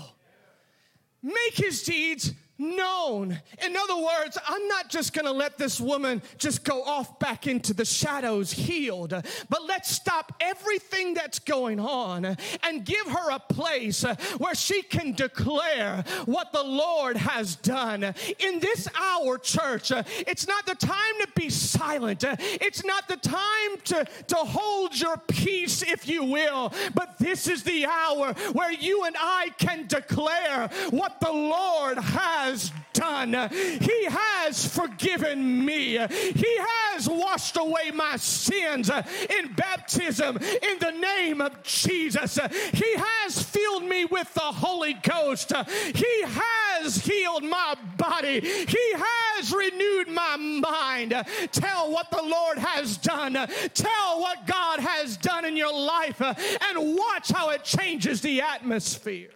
Make 1.21 1.55
his 1.55 1.83
deeds 1.83 2.33
known. 2.63 3.39
In 3.63 3.75
other 3.75 3.97
words, 3.97 4.37
I'm 4.47 4.67
not 4.67 4.89
just 4.89 5.13
going 5.13 5.25
to 5.25 5.31
let 5.31 5.57
this 5.57 5.79
woman 5.79 6.21
just 6.37 6.63
go 6.63 6.83
off 6.83 7.19
back 7.19 7.47
into 7.47 7.73
the 7.73 7.85
shadows 7.85 8.51
healed, 8.51 9.13
but 9.49 9.65
let's 9.67 9.91
stop 9.91 10.33
everything 10.39 11.13
that's 11.13 11.39
going 11.39 11.79
on 11.79 12.37
and 12.63 12.85
give 12.85 13.07
her 13.07 13.31
a 13.31 13.39
place 13.39 14.03
where 14.37 14.55
she 14.55 14.81
can 14.81 15.13
declare 15.13 16.03
what 16.25 16.51
the 16.51 16.63
Lord 16.63 17.17
has 17.17 17.55
done. 17.57 18.03
In 18.39 18.59
this 18.59 18.87
hour, 18.95 19.37
church, 19.37 19.91
it's 19.91 20.47
not 20.47 20.65
the 20.65 20.75
time 20.75 21.15
to 21.21 21.27
be 21.35 21.49
silent. 21.49 22.23
It's 22.29 22.83
not 22.83 23.07
the 23.07 23.17
time 23.17 23.77
to, 23.85 24.05
to 24.27 24.35
hold 24.35 24.99
your 24.99 25.17
peace, 25.27 25.83
if 25.83 26.07
you 26.07 26.23
will, 26.23 26.73
but 26.93 27.17
this 27.19 27.47
is 27.47 27.63
the 27.63 27.85
hour 27.85 28.33
where 28.53 28.71
you 28.71 29.03
and 29.03 29.15
I 29.19 29.51
can 29.57 29.87
declare 29.87 30.69
what 30.89 31.19
the 31.19 31.31
Lord 31.31 31.97
has 31.97 32.52
done. 32.93 33.33
He 33.51 34.05
has 34.05 34.67
forgiven 34.67 35.65
me. 35.65 35.97
He 35.97 36.57
has 36.59 37.09
washed 37.09 37.57
away 37.57 37.91
my 37.93 38.17
sins 38.17 38.89
in 38.89 39.53
baptism 39.53 40.37
in 40.37 40.79
the 40.79 40.91
name 40.91 41.41
of 41.41 41.63
Jesus. 41.63 42.39
He 42.73 42.95
has 42.95 43.41
filled 43.41 43.83
me 43.83 44.05
with 44.05 44.33
the 44.33 44.41
Holy 44.41 44.93
Ghost. 44.93 45.51
He 45.95 46.23
has 46.23 46.97
healed 46.97 47.43
my 47.43 47.75
body. 47.97 48.39
He 48.41 48.93
has 48.95 49.51
renewed 49.51 50.09
my 50.09 50.37
mind. 50.37 51.11
Tell 51.51 51.91
what 51.91 52.11
the 52.11 52.21
Lord 52.21 52.57
has 52.57 52.97
done. 52.97 53.33
Tell 53.73 54.21
what 54.21 54.45
God 54.45 54.79
has 54.79 55.17
done 55.17 55.45
in 55.45 55.57
your 55.57 55.73
life 55.73 56.21
and 56.21 56.95
watch 56.95 57.29
how 57.31 57.49
it 57.49 57.63
changes 57.63 58.21
the 58.21 58.41
atmosphere. 58.41 59.29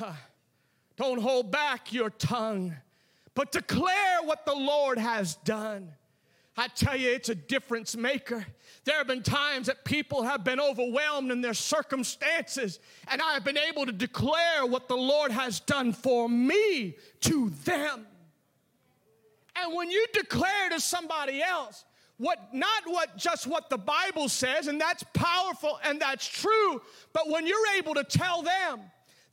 Don't 0.96 1.20
hold 1.20 1.50
back 1.50 1.92
your 1.92 2.10
tongue, 2.10 2.74
but 3.34 3.52
declare 3.52 4.22
what 4.22 4.46
the 4.46 4.54
Lord 4.54 4.98
has 4.98 5.36
done. 5.36 5.92
I 6.56 6.68
tell 6.68 6.96
you, 6.96 7.10
it's 7.10 7.30
a 7.30 7.34
difference 7.34 7.96
maker. 7.96 8.46
There 8.84 8.96
have 8.96 9.08
been 9.08 9.24
times 9.24 9.66
that 9.66 9.84
people 9.84 10.22
have 10.22 10.44
been 10.44 10.60
overwhelmed 10.60 11.32
in 11.32 11.40
their 11.40 11.54
circumstances, 11.54 12.78
and 13.08 13.20
I 13.20 13.32
have 13.32 13.44
been 13.44 13.58
able 13.58 13.86
to 13.86 13.92
declare 13.92 14.64
what 14.64 14.86
the 14.86 14.96
Lord 14.96 15.32
has 15.32 15.58
done 15.58 15.92
for 15.92 16.28
me 16.28 16.94
to 17.22 17.50
them. 17.64 18.06
And 19.56 19.74
when 19.74 19.90
you 19.90 20.06
declare 20.12 20.68
to 20.70 20.78
somebody 20.78 21.42
else, 21.42 21.84
what 22.18 22.54
not 22.54 22.84
what 22.86 23.16
just 23.16 23.48
what 23.48 23.68
the 23.68 23.78
Bible 23.78 24.28
says, 24.28 24.68
and 24.68 24.80
that's 24.80 25.02
powerful 25.12 25.80
and 25.84 26.00
that's 26.00 26.26
true, 26.26 26.80
but 27.12 27.28
when 27.28 27.46
you're 27.46 27.74
able 27.76 27.94
to 27.94 28.04
tell 28.04 28.42
them 28.42 28.80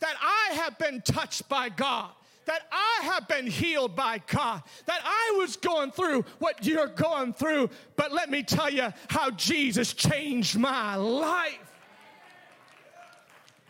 that 0.02 0.16
I 0.22 0.56
have 0.56 0.78
been 0.78 1.02
touched 1.02 1.48
by 1.48 1.70
God, 1.70 2.10
that 2.46 2.64
I 2.72 3.06
have 3.06 3.28
been 3.28 3.48
healed 3.48 3.96
by 3.96 4.22
God, 4.28 4.64
that 4.86 5.02
I 5.04 5.38
was 5.38 5.56
going 5.56 5.92
through 5.92 6.26
what 6.40 6.66
you're 6.66 6.88
going 6.88 7.34
through, 7.34 7.70
but 7.96 8.12
let 8.12 8.30
me 8.30 8.44
tell 8.44 8.70
you 8.70 8.92
how 9.08 9.32
Jesus 9.32 9.94
changed 9.94 10.58
my 10.58 10.96
life. 10.96 11.72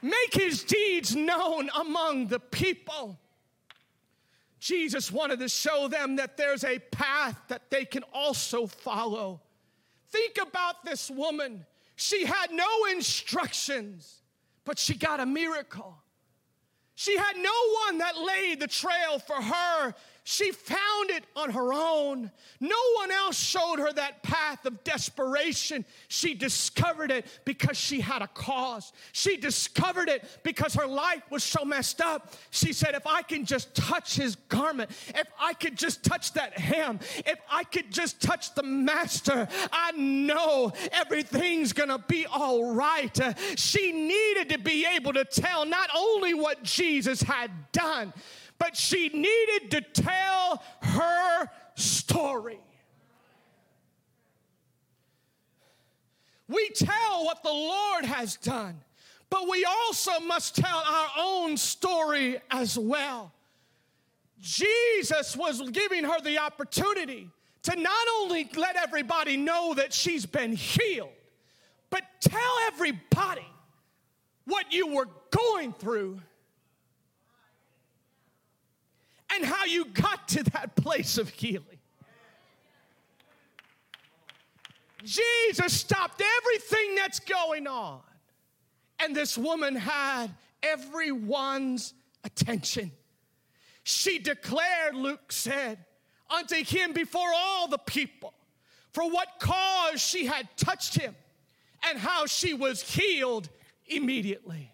Make 0.01 0.33
his 0.33 0.63
deeds 0.63 1.15
known 1.15 1.69
among 1.79 2.27
the 2.27 2.39
people. 2.39 3.19
Jesus 4.59 5.11
wanted 5.11 5.39
to 5.39 5.49
show 5.49 5.87
them 5.87 6.15
that 6.15 6.37
there's 6.37 6.63
a 6.63 6.79
path 6.79 7.39
that 7.49 7.69
they 7.69 7.85
can 7.85 8.03
also 8.13 8.67
follow. 8.67 9.41
Think 10.09 10.37
about 10.41 10.85
this 10.85 11.11
woman. 11.11 11.65
She 11.95 12.25
had 12.25 12.51
no 12.51 12.67
instructions, 12.91 14.21
but 14.65 14.79
she 14.79 14.95
got 14.95 15.19
a 15.19 15.25
miracle. 15.25 16.00
She 17.01 17.17
had 17.17 17.35
no 17.35 17.51
one 17.87 17.97
that 17.97 18.15
laid 18.15 18.59
the 18.59 18.67
trail 18.67 19.17
for 19.17 19.41
her 19.41 19.95
she 20.23 20.51
found 20.51 21.09
it 21.09 21.23
on 21.35 21.49
her 21.49 21.73
own. 21.73 22.29
No 22.59 22.75
one 22.97 23.09
else 23.09 23.35
showed 23.35 23.79
her 23.79 23.91
that 23.93 24.21
path 24.21 24.65
of 24.67 24.83
desperation. 24.83 25.83
She 26.09 26.35
discovered 26.35 27.09
it 27.09 27.25
because 27.43 27.75
she 27.75 28.01
had 28.01 28.21
a 28.21 28.27
cause. 28.27 28.93
She 29.13 29.35
discovered 29.35 30.09
it 30.09 30.23
because 30.43 30.75
her 30.75 30.85
life 30.85 31.23
was 31.31 31.43
so 31.43 31.65
messed 31.65 32.01
up. 32.01 32.33
She 32.51 32.71
said, 32.71 32.93
If 32.93 33.07
I 33.07 33.23
can 33.23 33.45
just 33.45 33.73
touch 33.73 34.15
his 34.15 34.35
garment, 34.35 34.91
if 35.15 35.27
I 35.39 35.53
could 35.53 35.75
just 35.75 36.03
touch 36.03 36.33
that 36.33 36.57
hem, 36.57 36.99
if 37.25 37.39
I 37.49 37.63
could 37.63 37.91
just 37.91 38.21
touch 38.21 38.53
the 38.53 38.63
master, 38.63 39.47
I 39.71 39.91
know 39.93 40.71
everything's 40.91 41.73
gonna 41.73 41.97
be 41.97 42.27
all 42.27 42.75
right. 42.75 43.19
she 43.55 43.91
needed 43.91 44.49
to 44.49 44.59
be 44.59 44.85
able 44.85 45.13
to 45.13 45.25
tell 45.25 45.65
not 45.65 45.89
only 45.95 46.35
what 46.35 46.61
Jesus 46.61 47.23
had 47.23 47.49
done, 47.71 48.13
but 48.61 48.77
she 48.77 49.09
needed 49.09 49.71
to 49.71 49.81
tell 49.81 50.61
her 50.83 51.49
story. 51.73 52.59
We 56.47 56.69
tell 56.69 57.25
what 57.25 57.41
the 57.41 57.49
Lord 57.49 58.05
has 58.05 58.35
done, 58.35 58.79
but 59.31 59.49
we 59.49 59.65
also 59.65 60.11
must 60.19 60.55
tell 60.57 60.77
our 60.77 61.09
own 61.17 61.57
story 61.57 62.39
as 62.51 62.77
well. 62.77 63.33
Jesus 64.39 65.35
was 65.35 65.67
giving 65.71 66.03
her 66.03 66.21
the 66.21 66.37
opportunity 66.37 67.31
to 67.63 67.75
not 67.75 68.07
only 68.19 68.47
let 68.55 68.75
everybody 68.75 69.37
know 69.37 69.73
that 69.73 69.91
she's 69.91 70.27
been 70.27 70.53
healed, 70.53 71.09
but 71.89 72.03
tell 72.19 72.59
everybody 72.67 73.47
what 74.45 74.71
you 74.71 74.85
were 74.85 75.07
going 75.31 75.73
through 75.73 76.21
and 79.33 79.45
how 79.45 79.65
you 79.65 79.85
got 79.85 80.27
to 80.29 80.43
that 80.43 80.75
place 80.75 81.17
of 81.17 81.29
healing. 81.29 81.65
Jesus 85.03 85.73
stopped 85.73 86.21
everything 86.39 86.95
that's 86.95 87.19
going 87.19 87.67
on. 87.67 88.01
And 88.99 89.15
this 89.15 89.37
woman 89.37 89.75
had 89.75 90.27
everyone's 90.61 91.93
attention. 92.23 92.91
She 93.83 94.19
declared, 94.19 94.95
Luke 94.95 95.31
said, 95.31 95.79
unto 96.29 96.63
him 96.63 96.93
before 96.93 97.29
all 97.35 97.67
the 97.67 97.79
people 97.79 98.33
for 98.93 99.09
what 99.09 99.39
cause 99.39 100.01
she 100.01 100.25
had 100.25 100.47
touched 100.55 100.97
him 100.97 101.15
and 101.89 101.97
how 101.97 102.25
she 102.25 102.53
was 102.53 102.81
healed 102.81 103.49
immediately. 103.87 104.71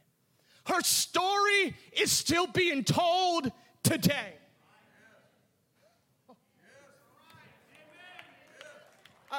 Her 0.65 0.82
story 0.82 1.76
is 1.93 2.12
still 2.12 2.48
being 2.48 2.84
told 2.84 3.52
today. 3.84 4.34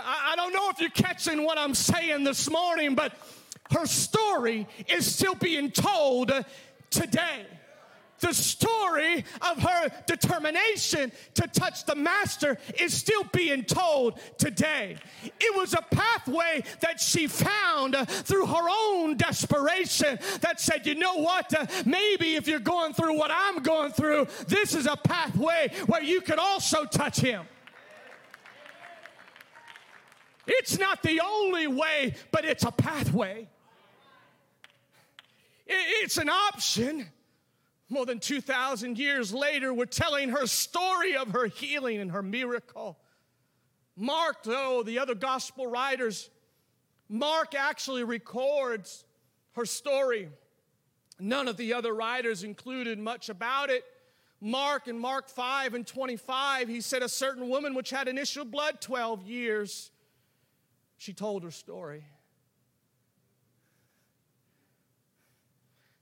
I, 0.04 0.32
I 0.32 0.36
don't 0.36 0.52
know 0.52 0.70
if 0.70 0.80
you're 0.80 0.90
catching 0.90 1.44
what 1.44 1.58
I'm 1.58 1.74
saying 1.74 2.24
this 2.24 2.50
morning, 2.50 2.94
but 2.94 3.12
her 3.70 3.86
story 3.86 4.66
is 4.88 5.12
still 5.12 5.34
being 5.34 5.70
told 5.70 6.32
today 6.90 7.46
the 8.20 8.32
story 8.32 9.24
of 9.42 9.62
her 9.62 9.90
determination 10.06 11.12
to 11.34 11.46
touch 11.48 11.84
the 11.84 11.94
master 11.94 12.58
is 12.78 12.92
still 12.94 13.24
being 13.32 13.64
told 13.64 14.18
today. 14.38 14.96
It 15.40 15.56
was 15.56 15.74
a 15.74 15.82
pathway 15.90 16.62
that 16.80 17.00
she 17.00 17.26
found 17.26 17.96
through 18.08 18.46
her 18.46 18.68
own 18.68 19.16
desperation 19.16 20.18
that 20.40 20.60
said, 20.60 20.86
you 20.86 20.94
know 20.94 21.16
what, 21.16 21.52
maybe 21.86 22.34
if 22.34 22.48
you're 22.48 22.58
going 22.58 22.92
through 22.92 23.16
what 23.16 23.30
I'm 23.32 23.62
going 23.62 23.92
through, 23.92 24.26
this 24.46 24.74
is 24.74 24.86
a 24.86 24.96
pathway 24.96 25.70
where 25.86 26.02
you 26.02 26.20
can 26.20 26.38
also 26.38 26.84
touch 26.84 27.20
him. 27.20 27.46
It's 30.48 30.78
not 30.78 31.02
the 31.02 31.20
only 31.20 31.66
way, 31.66 32.14
but 32.30 32.46
it's 32.46 32.64
a 32.64 32.70
pathway. 32.70 33.46
It's 35.66 36.16
an 36.16 36.30
option. 36.30 37.06
More 37.90 38.06
than 38.06 38.18
2,000 38.18 38.98
years 38.98 39.32
later, 39.32 39.74
we're 39.74 39.84
telling 39.84 40.30
her 40.30 40.46
story 40.46 41.16
of 41.16 41.28
her 41.28 41.46
healing 41.46 42.00
and 42.00 42.10
her 42.12 42.22
miracle. 42.22 42.98
Mark, 43.94 44.42
though, 44.42 44.82
the 44.82 44.98
other 44.98 45.14
gospel 45.14 45.66
writers, 45.66 46.30
Mark 47.10 47.54
actually 47.54 48.04
records 48.04 49.04
her 49.52 49.66
story. 49.66 50.30
None 51.20 51.48
of 51.48 51.58
the 51.58 51.74
other 51.74 51.94
writers 51.94 52.42
included 52.42 52.98
much 52.98 53.28
about 53.28 53.68
it. 53.68 53.84
Mark 54.40 54.88
in 54.88 54.98
Mark 54.98 55.28
5 55.28 55.74
and 55.74 55.86
25, 55.86 56.68
he 56.68 56.80
said, 56.80 57.02
A 57.02 57.08
certain 57.08 57.48
woman 57.48 57.74
which 57.74 57.90
had 57.90 58.08
an 58.08 58.16
issue 58.16 58.42
of 58.42 58.50
blood 58.50 58.80
12 58.80 59.24
years 59.24 59.90
she 60.98 61.12
told 61.12 61.44
her 61.44 61.50
story. 61.50 62.04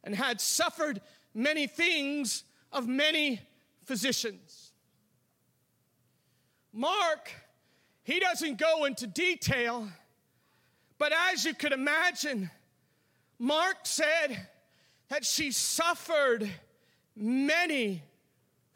And 0.02 0.14
had 0.14 0.40
suffered 0.40 1.00
many 1.34 1.66
things 1.66 2.44
of 2.72 2.88
many 2.88 3.40
physicians. 3.84 4.72
Mark, 6.72 7.30
he 8.02 8.18
doesn't 8.20 8.58
go 8.58 8.84
into 8.84 9.06
detail, 9.06 9.88
but 10.98 11.12
as 11.32 11.44
you 11.44 11.54
could 11.54 11.72
imagine, 11.72 12.50
Mark 13.38 13.78
said 13.84 14.48
that 15.08 15.24
she 15.24 15.50
suffered 15.50 16.48
many 17.14 18.02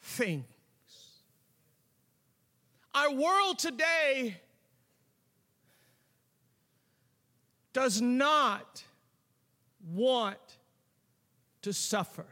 things. 0.02 0.44
Our 2.94 3.12
world 3.12 3.58
today 3.58 4.40
does 7.72 8.00
not 8.00 8.82
want 9.92 10.38
to 11.62 11.72
suffer. 11.72 12.26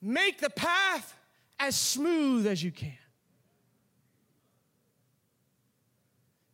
Make 0.00 0.40
the 0.40 0.50
path 0.50 1.14
as 1.58 1.74
smooth 1.74 2.46
as 2.46 2.62
you 2.62 2.70
can. 2.70 2.92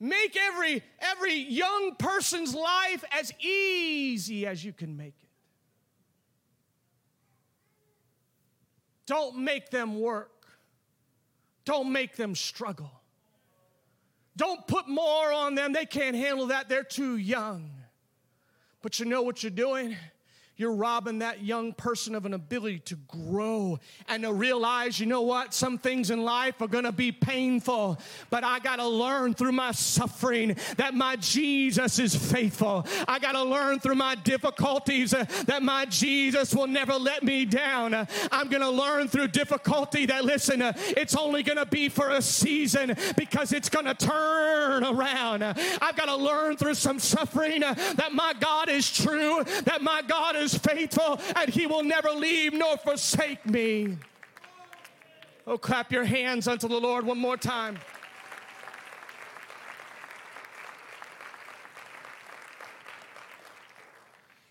Make 0.01 0.37
every, 0.37 0.83
every 1.01 1.35
young 1.35 1.95
person's 1.99 2.55
life 2.55 3.05
as 3.11 3.33
easy 3.41 4.47
as 4.47 4.65
you 4.65 4.73
can 4.73 4.97
make 4.97 5.15
it. 5.23 5.29
Don't 9.07 9.39
make 9.39 9.71
them 9.71 10.01
work. 10.01 10.47
Don't 11.65 11.93
make 11.93 12.17
them 12.17 12.35
struggle. 12.35 12.94
Don't 14.37 14.67
put 14.67 14.89
more 14.89 15.33
on 15.33 15.55
them. 15.55 15.73
They 15.73 15.87
can't 15.87 16.17
handle 16.17 16.47
that. 16.49 16.69
They're 16.69 16.83
too 16.83 17.17
young. 17.17 17.71
But 18.83 18.99
you 18.99 19.07
know 19.07 19.23
what 19.23 19.43
you're 19.43 19.51
doing? 19.51 19.97
You're 20.57 20.73
robbing 20.73 21.19
that 21.19 21.43
young 21.43 21.73
person 21.73 22.15
of 22.15 22.27
an 22.27 22.35
ability 22.35 22.79
to 22.81 22.97
grow 23.09 23.79
and 24.09 24.23
to 24.23 24.33
realize, 24.33 25.01
you 25.01 25.07
know 25.07 25.23
what, 25.23 25.53
some 25.53 25.79
things 25.79 26.11
in 26.11 26.23
life 26.23 26.63
are 26.63 26.69
gonna 26.69 26.93
be 26.93 27.11
painful, 27.11 27.99
but 28.31 28.45
I 28.45 28.61
gotta 28.61 28.87
learn 28.87 29.35
through 29.35 29.53
my 29.53 29.73
suffering 29.73 30.57
that 30.77 30.95
my 30.95 31.17
Jesus 31.17 31.99
is 31.99 32.15
faithful. 32.15 32.87
I 33.09 33.19
gotta 33.19 33.43
learn 33.43 33.81
through 33.81 33.97
my 33.97 34.15
difficulties 34.15 35.13
uh, 35.13 35.25
that 35.47 35.63
my 35.63 35.87
Jesus 35.87 36.55
will 36.55 36.69
never 36.69 36.95
let 36.95 37.25
me 37.25 37.45
down. 37.45 37.93
Uh, 37.93 38.07
I'm 38.31 38.49
gonna 38.49 38.71
learn 38.71 39.09
through 39.09 39.29
difficulty 39.29 40.07
that, 40.07 40.25
listen, 40.25 40.63
uh, 40.63 40.73
it's 40.77 41.17
only 41.17 41.43
gonna 41.43 41.67
be 41.67 41.89
for 41.89 42.11
a 42.11 42.23
season 42.23 42.97
because 43.17 43.53
it's 43.53 43.69
gonna 43.69 43.95
turn 43.95 44.85
around. 44.85 45.43
I've 45.43 45.97
gotta 45.97 46.17
learn 46.17 46.57
through 46.57 46.75
some 46.75 47.01
suffering 47.01 47.61
that 47.61 48.11
my 48.13 48.35
God 48.39 48.69
is 48.69 48.91
true, 48.91 49.43
that 49.65 49.83
my 49.83 50.03
God 50.07 50.37
is 50.37 50.44
is 50.45 50.57
faithful 50.57 51.21
and 51.37 51.49
he 51.51 51.67
will 51.67 51.83
never 51.83 52.11
leave 52.11 52.53
nor 52.53 52.77
forsake 52.77 53.45
me. 53.47 53.97
Oh, 55.47 55.59
clap 55.59 55.91
your 55.91 56.05
hands 56.05 56.47
unto 56.47 56.69
the 56.69 56.79
Lord 56.79 57.05
one 57.05 57.19
more 57.19 57.37
time. 57.37 57.79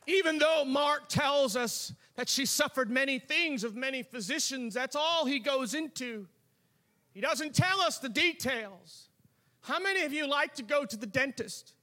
Even 0.06 0.38
though 0.38 0.66
Mark 0.66 1.08
tells 1.08 1.56
us 1.56 1.94
that 2.16 2.30
she 2.30 2.46
suffered 2.46 2.92
many 2.92 3.18
things 3.18 3.64
of 3.64 3.76
many 3.76 4.04
physicians, 4.04 4.74
that's 4.74 4.96
all 4.96 5.26
he 5.26 5.40
goes 5.40 5.74
into. 5.74 6.28
He 7.14 7.22
doesn't 7.22 7.56
tell 7.56 7.80
us 7.82 8.00
the 8.00 8.10
details. 8.10 9.08
How 9.62 9.80
many 9.80 10.02
of 10.02 10.12
you 10.12 10.28
like 10.28 10.54
to 10.56 10.64
go 10.64 10.86
to 10.86 10.98
the 10.98 11.06
dentist? 11.06 11.74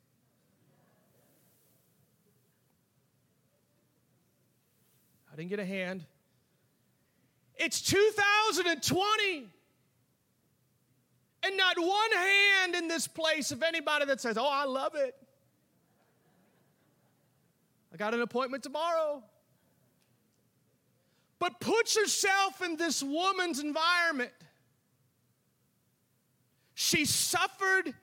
Didn't 5.40 5.50
get 5.50 5.59
a 5.59 5.64
hand. 5.64 6.05
It's 7.57 7.81
2020. 7.81 9.48
And 11.42 11.57
not 11.57 11.79
one 11.79 12.12
hand 12.12 12.74
in 12.74 12.88
this 12.88 13.09
place 13.09 13.50
of 13.50 13.62
anybody 13.62 14.05
that 14.05 14.20
says, 14.20 14.37
Oh, 14.37 14.46
I 14.46 14.64
love 14.64 14.94
it. 14.94 15.16
I 17.92 17.96
got 17.96 18.12
an 18.12 18.20
appointment 18.20 18.62
tomorrow. 18.62 19.22
But 21.38 21.59
put 21.59 21.96
yourself 21.96 22.61
in 22.62 22.76
this 22.76 23.03
woman's 23.03 23.61
environment. 23.61 24.33
She 26.74 27.07
suffered 27.07 27.94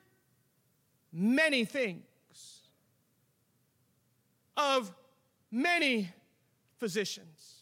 many 1.14 1.66
things 1.66 2.04
of 4.56 4.92
many 5.52 6.10
physicians, 6.78 7.62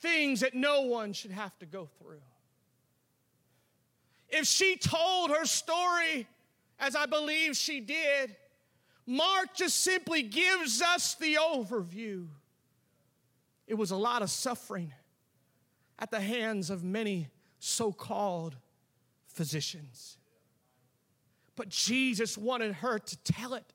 things 0.00 0.40
that 0.40 0.54
no 0.54 0.82
one 0.82 1.12
should 1.12 1.30
have 1.30 1.58
to 1.58 1.66
go 1.66 1.88
through. 1.98 2.22
If 4.28 4.46
she 4.46 4.76
told 4.76 5.30
her 5.30 5.44
story, 5.44 6.26
as 6.78 6.96
I 6.96 7.06
believe 7.06 7.56
she 7.56 7.80
did, 7.80 8.34
Mark 9.06 9.54
just 9.54 9.80
simply 9.80 10.22
gives 10.22 10.82
us 10.82 11.14
the 11.14 11.34
overview. 11.34 12.26
It 13.66 13.74
was 13.74 13.90
a 13.90 13.96
lot 13.96 14.22
of 14.22 14.30
suffering 14.30 14.92
at 15.98 16.10
the 16.10 16.20
hands 16.20 16.70
of 16.70 16.82
many 16.82 17.28
so 17.58 17.92
called 17.92 18.56
physicians. 19.26 20.18
But 21.56 21.68
Jesus 21.68 22.36
wanted 22.36 22.74
her 22.76 22.98
to 22.98 23.16
tell 23.18 23.54
it 23.54 23.72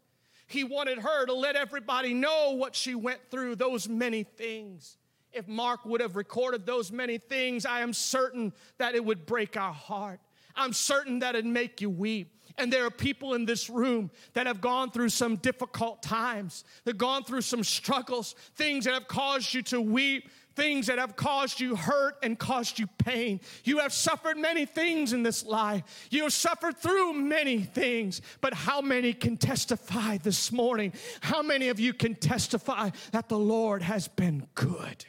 he 0.49 0.63
wanted 0.63 0.97
her 0.97 1.25
to 1.27 1.33
let 1.33 1.55
everybody 1.55 2.13
know 2.13 2.55
what 2.55 2.75
she 2.75 2.95
went 2.95 3.19
through, 3.29 3.55
those 3.55 3.87
many 3.87 4.23
things. 4.23 4.97
If 5.31 5.47
Mark 5.47 5.85
would 5.85 6.01
have 6.01 6.15
recorded 6.15 6.65
those 6.65 6.91
many 6.91 7.19
things, 7.19 7.67
I 7.67 7.81
am 7.81 7.93
certain 7.93 8.51
that 8.79 8.95
it 8.95 9.05
would 9.05 9.27
break 9.27 9.55
our 9.55 9.71
heart. 9.71 10.19
I'm 10.55 10.73
certain 10.73 11.19
that 11.19 11.35
it'd 11.35 11.45
make 11.45 11.81
you 11.81 11.89
weep. 11.91 12.35
And 12.57 12.73
there 12.73 12.83
are 12.83 12.91
people 12.91 13.35
in 13.35 13.45
this 13.45 13.69
room 13.69 14.09
that 14.33 14.47
have 14.47 14.59
gone 14.59 14.89
through 14.89 15.09
some 15.09 15.35
difficult 15.35 16.01
times, 16.01 16.63
that 16.83 16.97
gone 16.97 17.23
through 17.23 17.41
some 17.41 17.63
struggles, 17.63 18.33
things 18.55 18.85
that 18.85 18.95
have 18.95 19.07
caused 19.07 19.53
you 19.53 19.61
to 19.63 19.79
weep, 19.79 20.29
things 20.59 20.87
that 20.87 20.99
have 20.99 21.15
caused 21.15 21.61
you 21.61 21.73
hurt 21.73 22.17
and 22.21 22.37
caused 22.37 22.79
you 22.79 22.87
pain. 22.97 23.39
You 23.63 23.79
have 23.79 23.93
suffered 23.93 24.37
many 24.37 24.65
things 24.65 25.13
in 25.13 25.23
this 25.23 25.45
life. 25.45 25.83
You 26.11 26.23
have 26.23 26.33
suffered 26.33 26.77
through 26.77 27.13
many 27.13 27.61
things. 27.61 28.21
But 28.41 28.53
how 28.53 28.81
many 28.81 29.13
can 29.13 29.37
testify 29.37 30.17
this 30.17 30.51
morning? 30.51 30.91
How 31.21 31.41
many 31.41 31.69
of 31.69 31.79
you 31.79 31.93
can 31.93 32.13
testify 32.13 32.89
that 33.11 33.29
the 33.29 33.39
Lord 33.39 33.81
has 33.83 34.09
been 34.09 34.47
good? 34.53 35.05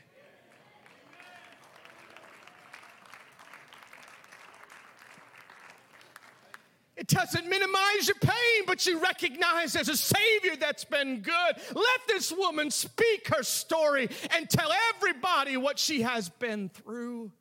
It 7.01 7.07
doesn't 7.07 7.49
minimize 7.49 8.09
your 8.09 8.19
pain, 8.21 8.65
but 8.67 8.87
you 8.87 9.01
recognize 9.01 9.73
there's 9.73 9.89
a 9.89 9.97
Savior 9.97 10.55
that's 10.55 10.85
been 10.85 11.23
good. 11.23 11.57
Let 11.75 12.01
this 12.07 12.31
woman 12.31 12.71
speak 12.71 13.29
her 13.35 13.43
story 13.43 14.11
and 14.37 14.51
tell 14.51 14.71
everybody 14.95 15.57
what 15.57 15.79
she 15.79 16.03
has 16.03 16.29
been 16.29 16.69
through. 16.69 17.33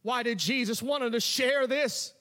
Why 0.00 0.22
did 0.22 0.38
Jesus 0.38 0.82
want 0.82 1.02
her 1.02 1.10
to 1.10 1.20
share 1.20 1.66
this? 1.66 2.14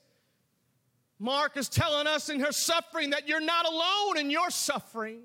Mark 1.18 1.56
is 1.56 1.70
telling 1.70 2.08
us 2.08 2.28
in 2.28 2.42
her 2.42 2.52
suffering 2.52 3.12
that 3.12 3.26
you're 3.26 3.40
not 3.40 3.66
alone 3.66 4.18
in 4.18 4.30
your 4.30 4.50
suffering. 4.50 5.22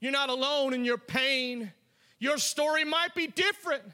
You're 0.00 0.12
not 0.12 0.28
alone 0.28 0.74
in 0.74 0.84
your 0.84 0.98
pain. 0.98 1.72
Your 2.18 2.36
story 2.36 2.84
might 2.84 3.14
be 3.14 3.26
different, 3.26 3.84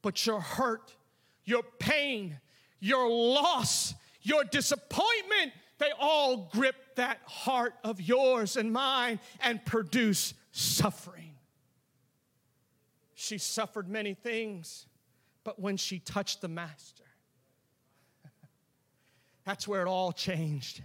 but 0.00 0.24
your 0.24 0.40
hurt, 0.40 0.96
your 1.44 1.62
pain, 1.78 2.40
your 2.80 3.06
loss, 3.10 3.92
your 4.26 4.44
disappointment, 4.44 5.52
they 5.78 5.90
all 5.98 6.48
grip 6.52 6.74
that 6.96 7.18
heart 7.24 7.74
of 7.84 8.00
yours 8.00 8.56
and 8.56 8.72
mine 8.72 9.20
and 9.40 9.64
produce 9.64 10.34
suffering. 10.50 11.34
She 13.14 13.38
suffered 13.38 13.88
many 13.88 14.14
things, 14.14 14.86
but 15.44 15.60
when 15.60 15.76
she 15.76 15.98
touched 15.98 16.40
the 16.40 16.48
Master, 16.48 17.04
that's 19.44 19.68
where 19.68 19.82
it 19.82 19.88
all 19.88 20.12
changed. 20.12 20.82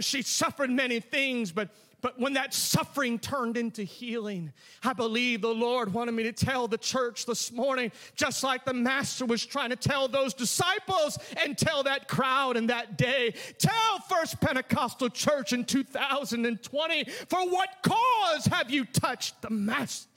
She 0.00 0.22
suffered 0.22 0.70
many 0.70 1.00
things, 1.00 1.50
but 1.50 1.70
but 2.04 2.20
when 2.20 2.34
that 2.34 2.52
suffering 2.52 3.18
turned 3.18 3.56
into 3.56 3.82
healing, 3.82 4.52
I 4.82 4.92
believe 4.92 5.40
the 5.40 5.48
Lord 5.48 5.94
wanted 5.94 6.12
me 6.12 6.24
to 6.24 6.32
tell 6.32 6.68
the 6.68 6.76
church 6.76 7.24
this 7.24 7.50
morning, 7.50 7.92
just 8.14 8.44
like 8.44 8.66
the 8.66 8.74
Master 8.74 9.24
was 9.24 9.46
trying 9.46 9.70
to 9.70 9.76
tell 9.76 10.06
those 10.06 10.34
disciples 10.34 11.18
and 11.42 11.56
tell 11.56 11.82
that 11.84 12.06
crowd 12.06 12.58
in 12.58 12.66
that 12.66 12.98
day. 12.98 13.32
Tell 13.56 14.00
First 14.06 14.38
Pentecostal 14.38 15.08
Church 15.08 15.54
in 15.54 15.64
2020, 15.64 17.04
for 17.04 17.48
what 17.48 17.70
cause 17.82 18.44
have 18.52 18.70
you 18.70 18.84
touched 18.84 19.40
the 19.40 19.48
Master? 19.48 20.10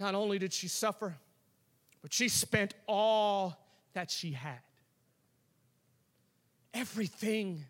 Not 0.00 0.16
only 0.16 0.40
did 0.40 0.52
she 0.52 0.66
suffer, 0.66 1.14
but 2.02 2.12
she 2.12 2.28
spent 2.28 2.74
all 2.88 3.56
that 3.92 4.10
she 4.10 4.32
had 4.32 4.58
everything. 6.74 7.64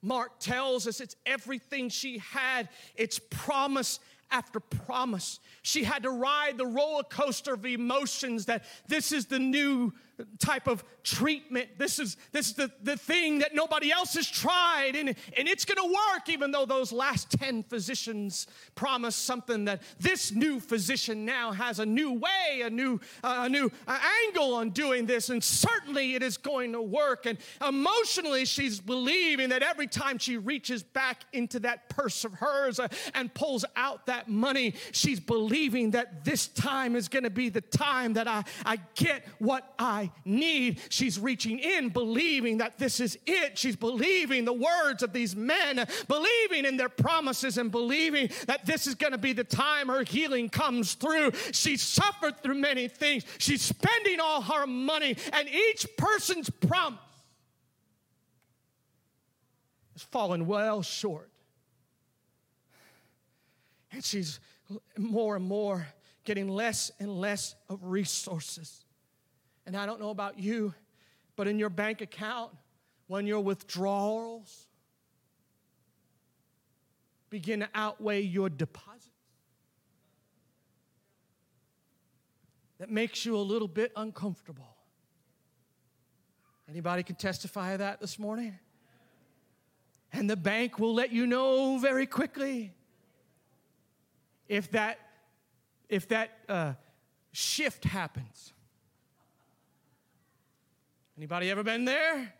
Mark 0.00 0.38
tells 0.38 0.86
us 0.86 1.00
it's 1.00 1.16
everything 1.26 1.88
she 1.88 2.18
had, 2.18 2.68
it's 2.94 3.18
promise 3.30 4.00
after 4.30 4.60
promise. 4.60 5.40
She 5.62 5.84
had 5.84 6.02
to 6.02 6.10
ride 6.10 6.58
the 6.58 6.66
roller 6.66 7.04
coaster 7.04 7.54
of 7.54 7.64
emotions 7.64 8.46
that 8.46 8.64
this 8.88 9.12
is 9.12 9.26
the 9.26 9.38
new 9.38 9.92
type 10.38 10.66
of 10.66 10.84
treatment. 11.02 11.68
This 11.78 11.98
is, 11.98 12.16
this 12.32 12.48
is 12.48 12.54
the, 12.54 12.70
the 12.82 12.96
thing 12.96 13.40
that 13.40 13.54
nobody 13.54 13.92
else 13.92 14.14
has 14.14 14.28
tried, 14.28 14.92
and, 14.96 15.08
and 15.08 15.48
it's 15.48 15.64
gonna 15.64 15.86
work, 15.86 16.28
even 16.28 16.50
though 16.50 16.64
those 16.64 16.92
last 16.92 17.30
10 17.32 17.64
physicians 17.64 18.46
promised 18.74 19.24
something 19.24 19.66
that 19.66 19.82
this 20.00 20.32
new 20.32 20.60
physician 20.60 21.24
now 21.24 21.52
has 21.52 21.78
a 21.78 21.86
new 21.86 22.12
way, 22.12 22.62
a 22.62 22.70
new, 22.70 23.00
uh, 23.22 23.42
a 23.44 23.48
new 23.48 23.70
uh, 23.86 23.98
angle 24.26 24.54
on 24.54 24.70
doing 24.70 25.06
this, 25.06 25.28
and 25.28 25.42
certainly 25.42 26.14
it 26.14 26.22
is 26.22 26.36
going 26.36 26.72
to 26.72 26.80
work. 26.80 27.26
And 27.26 27.38
emotionally, 27.66 28.44
she's 28.44 28.80
believing 28.80 29.50
that 29.50 29.62
every 29.62 29.86
time 29.86 30.18
she 30.18 30.36
reaches 30.38 30.82
back 30.82 31.24
into 31.32 31.60
that 31.60 31.88
purse 31.88 32.24
of 32.24 32.32
hers 32.34 32.80
uh, 32.80 32.88
and 33.14 33.32
pulls 33.34 33.64
out 33.76 34.06
that 34.06 34.28
money, 34.28 34.74
she's 34.92 35.20
believing 35.20 35.90
that 35.92 36.24
this 36.24 36.46
time 36.48 36.96
is 36.96 37.08
gonna 37.08 37.30
be 37.30 37.48
the 37.48 37.60
time 37.60 38.14
that 38.14 38.26
I, 38.26 38.44
I 38.64 38.78
get 38.94 39.26
what 39.38 39.74
I 39.78 40.03
need. 40.24 40.80
She's 40.88 41.18
reaching 41.18 41.58
in, 41.58 41.88
believing 41.88 42.58
that 42.58 42.78
this 42.78 43.00
is 43.00 43.18
it. 43.26 43.58
She's 43.58 43.76
believing 43.76 44.44
the 44.44 44.52
words 44.52 45.02
of 45.02 45.12
these 45.12 45.34
men, 45.34 45.86
believing 46.08 46.64
in 46.64 46.76
their 46.76 46.88
promises, 46.88 47.58
and 47.58 47.70
believing 47.70 48.30
that 48.46 48.66
this 48.66 48.86
is 48.86 48.94
going 48.94 49.12
to 49.12 49.18
be 49.18 49.32
the 49.32 49.44
time 49.44 49.88
her 49.88 50.04
healing 50.04 50.48
comes 50.48 50.94
through. 50.94 51.32
She's 51.52 51.82
suffered 51.82 52.42
through 52.42 52.56
many 52.56 52.88
things. 52.88 53.24
She's 53.38 53.62
spending 53.62 54.20
all 54.20 54.42
her 54.42 54.66
money, 54.66 55.16
and 55.32 55.48
each 55.48 55.86
person's 55.96 56.50
promise 56.50 56.98
has 59.94 60.02
fallen 60.02 60.46
well 60.46 60.82
short. 60.82 61.30
And 63.92 64.04
she's 64.04 64.40
more 64.98 65.36
and 65.36 65.44
more 65.44 65.86
getting 66.24 66.48
less 66.48 66.90
and 66.98 67.10
less 67.10 67.54
of 67.68 67.84
resources. 67.84 68.83
And 69.66 69.76
I 69.76 69.86
don't 69.86 70.00
know 70.00 70.10
about 70.10 70.38
you, 70.38 70.74
but 71.36 71.48
in 71.48 71.58
your 71.58 71.70
bank 71.70 72.00
account, 72.00 72.52
when 73.06 73.26
your 73.26 73.40
withdrawals 73.40 74.66
begin 77.30 77.60
to 77.60 77.68
outweigh 77.74 78.20
your 78.20 78.48
deposits, 78.48 79.08
that 82.78 82.90
makes 82.90 83.24
you 83.24 83.36
a 83.36 83.38
little 83.38 83.68
bit 83.68 83.92
uncomfortable. 83.96 84.76
Anybody 86.68 87.02
can 87.02 87.16
testify 87.16 87.72
of 87.72 87.78
that 87.78 88.00
this 88.00 88.18
morning? 88.18 88.58
And 90.12 90.30
the 90.30 90.36
bank 90.36 90.78
will 90.78 90.94
let 90.94 91.12
you 91.12 91.26
know 91.26 91.78
very 91.78 92.06
quickly 92.06 92.72
if 94.48 94.70
that 94.70 94.98
if 95.88 96.08
that 96.08 96.30
uh, 96.48 96.72
shift 97.32 97.84
happens. 97.84 98.52
Anybody 101.16 101.50
ever 101.50 101.62
been 101.62 101.84
there? 101.84 102.32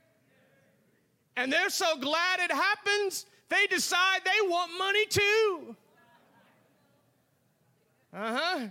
And 1.36 1.52
they're 1.52 1.70
so 1.70 1.96
glad 1.98 2.40
it 2.40 2.52
happens, 2.52 3.26
they 3.48 3.66
decide 3.66 4.20
they 4.24 4.48
want 4.48 4.76
money 4.78 5.06
too. 5.06 5.76
Uh 8.12 8.38
huh. 8.38 8.68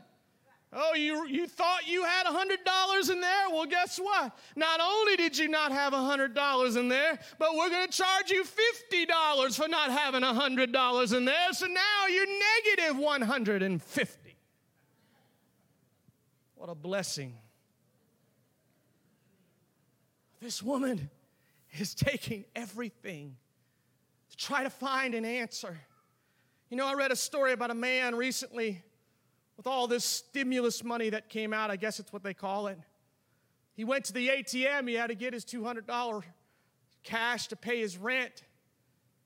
Oh, 0.76 0.96
you, 0.96 1.28
you 1.28 1.46
thought 1.46 1.88
you 1.88 2.04
had 2.04 2.26
$100 2.26 3.12
in 3.12 3.22
there? 3.22 3.50
Well, 3.52 3.66
guess 3.66 4.00
what? 4.00 4.36
Not 4.56 4.80
only 4.82 5.16
did 5.16 5.38
you 5.38 5.48
not 5.48 5.72
have 5.72 5.94
$100 5.94 6.78
in 6.78 6.88
there, 6.88 7.20
but 7.38 7.56
we're 7.56 7.70
going 7.70 7.88
to 7.88 7.96
charge 7.96 8.32
you 8.32 8.44
$50 8.44 9.56
for 9.56 9.68
not 9.68 9.92
having 9.92 10.22
$100 10.22 11.18
in 11.18 11.26
there. 11.26 11.54
So 11.54 11.68
now 11.68 12.08
you're 12.10 12.26
negative 12.26 12.98
150. 12.98 14.36
What 16.56 16.70
a 16.70 16.76
blessing. 16.76 17.36
This 20.43 20.62
woman 20.62 21.10
is 21.79 21.95
taking 21.95 22.43
everything 22.53 23.38
to 24.29 24.36
try 24.36 24.63
to 24.63 24.69
find 24.69 25.15
an 25.15 25.23
answer. 25.23 25.79
You 26.69 26.75
know, 26.75 26.86
I 26.86 26.95
read 26.95 27.13
a 27.13 27.15
story 27.15 27.53
about 27.53 27.71
a 27.71 27.75
man 27.75 28.13
recently 28.13 28.84
with 29.56 29.67
all 29.67 29.88
this 29.88 30.03
stimulus 30.03 30.84
money 30.84 31.10
that 31.12 31.29
came 31.29 31.53
out, 31.53 31.71
I 31.71 31.77
guess 31.77 31.97
it's 31.97 32.12
what 32.12 32.23
they 32.23 32.34
call 32.34 32.67
it. 32.67 32.77
He 33.73 33.86
went 33.86 34.03
to 34.06 34.13
the 34.13 34.27
ATM, 34.27 34.89
he 34.89 34.95
had 34.95 35.08
to 35.08 35.15
get 35.15 35.32
his 35.34 35.45
$200 35.45 36.23
cash 37.03 37.47
to 37.47 37.56
pay 37.56 37.79
his 37.79 37.97
rent. 37.97 38.43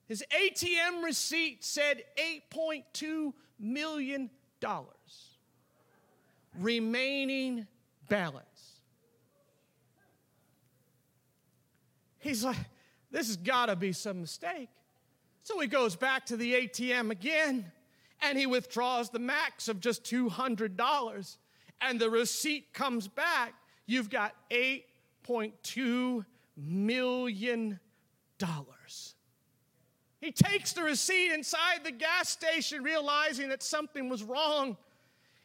His 0.06 0.22
ATM 0.30 1.02
receipt 1.02 1.64
said 1.64 2.04
$8.2 2.54 3.32
million 3.58 4.30
remaining 6.56 7.66
balance. 8.08 8.47
He's 12.28 12.44
like, 12.44 12.58
this 13.10 13.28
has 13.28 13.38
got 13.38 13.66
to 13.66 13.76
be 13.76 13.92
some 13.92 14.20
mistake. 14.20 14.68
So 15.44 15.58
he 15.60 15.66
goes 15.66 15.96
back 15.96 16.26
to 16.26 16.36
the 16.36 16.52
ATM 16.52 17.10
again 17.10 17.72
and 18.20 18.38
he 18.38 18.44
withdraws 18.44 19.08
the 19.08 19.18
max 19.18 19.66
of 19.68 19.80
just 19.80 20.04
$200. 20.04 21.36
And 21.80 21.98
the 21.98 22.10
receipt 22.10 22.74
comes 22.74 23.08
back. 23.08 23.54
You've 23.86 24.10
got 24.10 24.34
$8.2 24.50 26.26
million. 26.54 27.80
He 30.20 30.32
takes 30.32 30.74
the 30.74 30.82
receipt 30.82 31.32
inside 31.32 31.82
the 31.82 31.92
gas 31.92 32.28
station, 32.28 32.82
realizing 32.82 33.48
that 33.48 33.62
something 33.62 34.10
was 34.10 34.22
wrong. 34.22 34.76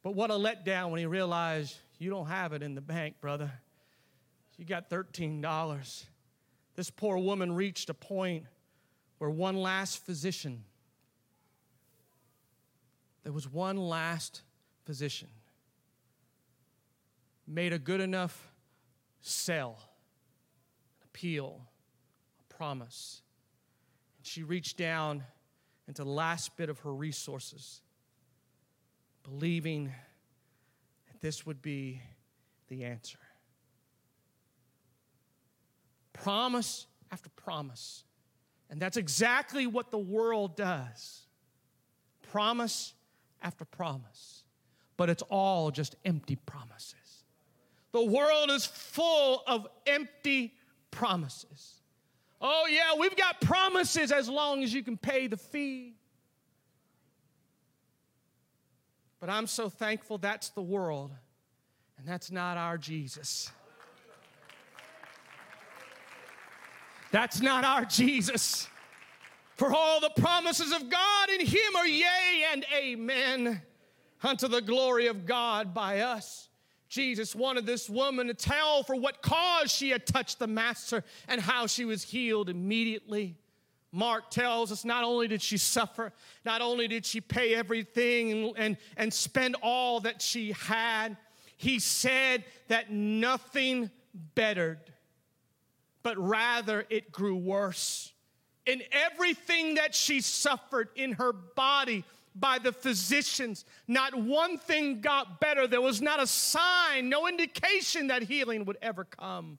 But 0.03 0.14
what 0.14 0.31
a 0.31 0.35
letdown 0.35 0.90
when 0.90 0.98
he 0.98 1.07
realized 1.07 1.76
you 1.98 2.09
don't 2.09 2.26
have 2.26 2.53
it 2.53 2.62
in 2.62 2.74
the 2.74 2.81
bank, 2.81 3.16
brother. 3.20 3.50
You 4.57 4.64
got 4.64 4.88
$13. 4.88 6.05
This 6.76 6.90
poor 6.90 7.18
woman 7.18 7.53
reached 7.55 7.90
a 7.90 7.94
point 7.94 8.44
where 9.18 9.29
one 9.29 9.57
last 9.57 10.05
physician, 10.05 10.64
there 13.22 13.33
was 13.33 13.46
one 13.46 13.76
last 13.76 14.42
physician, 14.87 15.29
made 17.46 17.72
a 17.72 17.79
good 17.79 18.00
enough 18.00 18.50
sell, 19.20 19.79
appeal, 21.05 21.61
a 22.38 22.55
promise 22.55 23.20
she 24.30 24.44
reached 24.44 24.76
down 24.76 25.24
into 25.88 26.04
the 26.04 26.10
last 26.10 26.56
bit 26.56 26.68
of 26.70 26.78
her 26.78 26.94
resources, 26.94 27.82
believing 29.24 29.86
that 31.08 31.20
this 31.20 31.44
would 31.44 31.60
be 31.60 32.00
the 32.68 32.84
answer. 32.84 33.18
Promise 36.12 36.86
after 37.10 37.28
promise. 37.30 38.04
And 38.70 38.80
that's 38.80 38.96
exactly 38.96 39.66
what 39.66 39.90
the 39.90 39.98
world 39.98 40.54
does 40.54 41.26
promise 42.30 42.94
after 43.42 43.64
promise. 43.64 44.44
But 44.96 45.10
it's 45.10 45.24
all 45.28 45.72
just 45.72 45.96
empty 46.04 46.36
promises. 46.36 47.24
The 47.90 48.04
world 48.04 48.52
is 48.52 48.64
full 48.64 49.42
of 49.48 49.66
empty 49.88 50.54
promises. 50.92 51.79
Oh, 52.40 52.66
yeah, 52.70 52.98
we've 52.98 53.16
got 53.16 53.40
promises 53.40 54.12
as 54.12 54.29
long 54.29 54.62
as 54.62 54.72
you 54.72 54.83
can 54.83 54.96
pay 54.96 55.26
the 55.26 55.37
fee. 55.37 55.94
But 59.20 59.29
I'm 59.29 59.46
so 59.46 59.68
thankful 59.68 60.16
that's 60.16 60.48
the 60.50 60.62
world, 60.62 61.12
and 61.98 62.09
that's 62.09 62.31
not 62.31 62.57
our 62.57 62.79
Jesus. 62.79 63.50
That's 67.11 67.40
not 67.42 67.64
our 67.64 67.85
Jesus. 67.85 68.68
For 69.57 69.74
all 69.74 70.00
the 70.00 70.11
promises 70.16 70.72
of 70.72 70.88
God 70.88 71.29
in 71.29 71.44
Him 71.44 71.76
are 71.76 71.87
yea 71.87 72.46
and 72.53 72.64
amen 72.74 73.61
unto 74.22 74.48
the 74.48 74.62
glory 74.62 75.07
of 75.07 75.26
God 75.26 75.74
by 75.74 76.00
us. 76.00 76.49
Jesus 76.90 77.37
wanted 77.37 77.66
this 77.66 77.88
woman 77.88 78.26
to 78.26 78.35
tell 78.35 78.83
for 78.83 78.96
what 78.96 79.22
cause 79.22 79.70
she 79.70 79.90
had 79.90 80.07
touched 80.07 80.40
the 80.40 80.48
Master 80.48 81.05
and 81.29 81.40
how 81.40 81.68
she 81.68 81.85
was 81.85 82.03
healed 82.03 82.50
immediately. 82.50 83.37
Mark 83.92 84.31
tells 84.31 84.72
us 84.72 84.85
not 84.85 85.05
only 85.05 85.29
did 85.29 85.40
she 85.40 85.57
suffer, 85.57 86.12
not 86.44 86.61
only 86.61 86.88
did 86.88 87.07
she 87.07 87.20
pay 87.20 87.55
everything 87.55 88.33
and, 88.33 88.53
and, 88.57 88.76
and 88.96 89.14
spend 89.14 89.57
all 89.62 90.00
that 90.00 90.20
she 90.20 90.50
had, 90.53 91.16
he 91.57 91.79
said 91.79 92.44
that 92.66 92.90
nothing 92.90 93.88
bettered, 94.35 94.81
but 96.03 96.18
rather 96.18 96.87
it 96.90 97.12
grew 97.12 97.37
worse. 97.37 98.12
In 98.66 98.83
everything 98.90 99.76
that 99.76 99.94
she 99.94 100.20
suffered 100.20 100.88
in 100.96 101.12
her 101.12 101.33
body, 101.33 102.05
by 102.34 102.58
the 102.58 102.72
physicians. 102.72 103.64
Not 103.88 104.14
one 104.14 104.58
thing 104.58 105.00
got 105.00 105.40
better. 105.40 105.66
There 105.66 105.80
was 105.80 106.00
not 106.00 106.22
a 106.22 106.26
sign, 106.26 107.08
no 107.08 107.26
indication 107.26 108.08
that 108.08 108.22
healing 108.22 108.64
would 108.66 108.78
ever 108.82 109.04
come. 109.04 109.58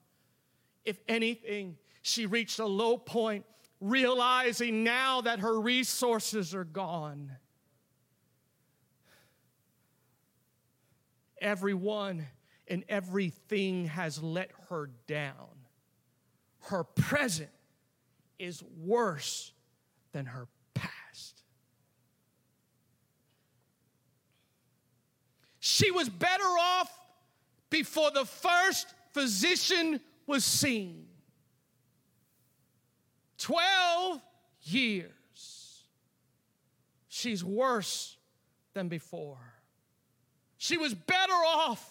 If 0.84 0.98
anything, 1.08 1.76
she 2.02 2.26
reached 2.26 2.58
a 2.58 2.66
low 2.66 2.96
point, 2.96 3.44
realizing 3.80 4.84
now 4.84 5.20
that 5.22 5.40
her 5.40 5.60
resources 5.60 6.54
are 6.54 6.64
gone. 6.64 7.32
Everyone 11.40 12.26
and 12.68 12.84
everything 12.88 13.86
has 13.86 14.22
let 14.22 14.50
her 14.70 14.90
down. 15.06 15.34
Her 16.60 16.84
present 16.84 17.50
is 18.38 18.62
worse 18.80 19.52
than 20.12 20.26
her 20.26 20.46
She 25.82 25.90
was 25.90 26.08
better 26.08 26.42
off 26.44 26.90
before 27.68 28.12
the 28.12 28.24
first 28.24 28.94
physician 29.12 30.00
was 30.26 30.44
seen. 30.44 31.06
12 33.38 34.20
years. 34.62 35.82
She's 37.08 37.42
worse 37.42 38.16
than 38.74 38.88
before. 38.88 39.40
She 40.56 40.76
was 40.76 40.94
better 40.94 41.32
off 41.32 41.84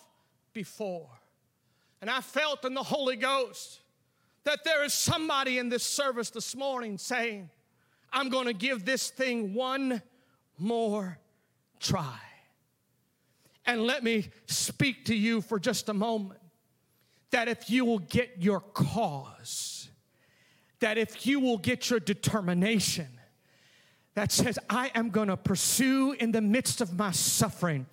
before. 0.53 1.09
And 1.99 2.09
I 2.09 2.21
felt 2.21 2.63
in 2.63 2.73
the 2.73 2.83
Holy 2.83 3.17
Ghost 3.17 3.81
that 4.45 4.63
there 4.63 4.85
is 4.85 4.93
somebody 4.93 5.57
in 5.57 5.67
this 5.67 5.83
service 5.83 6.29
this 6.29 6.55
morning 6.55 6.97
saying, 6.97 7.49
I'm 8.13 8.29
going 8.29 8.47
to 8.47 8.53
give 8.53 8.85
this 8.85 9.09
thing 9.09 9.53
one 9.53 10.01
more 10.57 11.19
try. 11.81 12.17
And 13.65 13.83
let 13.83 14.03
me 14.03 14.29
speak 14.47 15.05
to 15.05 15.15
you 15.15 15.41
for 15.41 15.59
just 15.59 15.89
a 15.89 15.93
moment 15.93 16.39
that 17.31 17.47
if 17.47 17.69
you 17.69 17.85
will 17.85 17.99
get 17.99 18.35
your 18.39 18.59
cause, 18.59 19.89
that 20.79 20.97
if 20.97 21.25
you 21.25 21.39
will 21.39 21.57
get 21.57 21.89
your 21.89 21.99
determination, 21.99 23.07
that 24.15 24.31
says, 24.31 24.59
I 24.69 24.91
am 24.93 25.09
gonna 25.09 25.37
pursue 25.37 26.11
in 26.13 26.31
the 26.31 26.41
midst 26.41 26.81
of 26.81 26.97
my 26.97 27.11
suffering. 27.11 27.85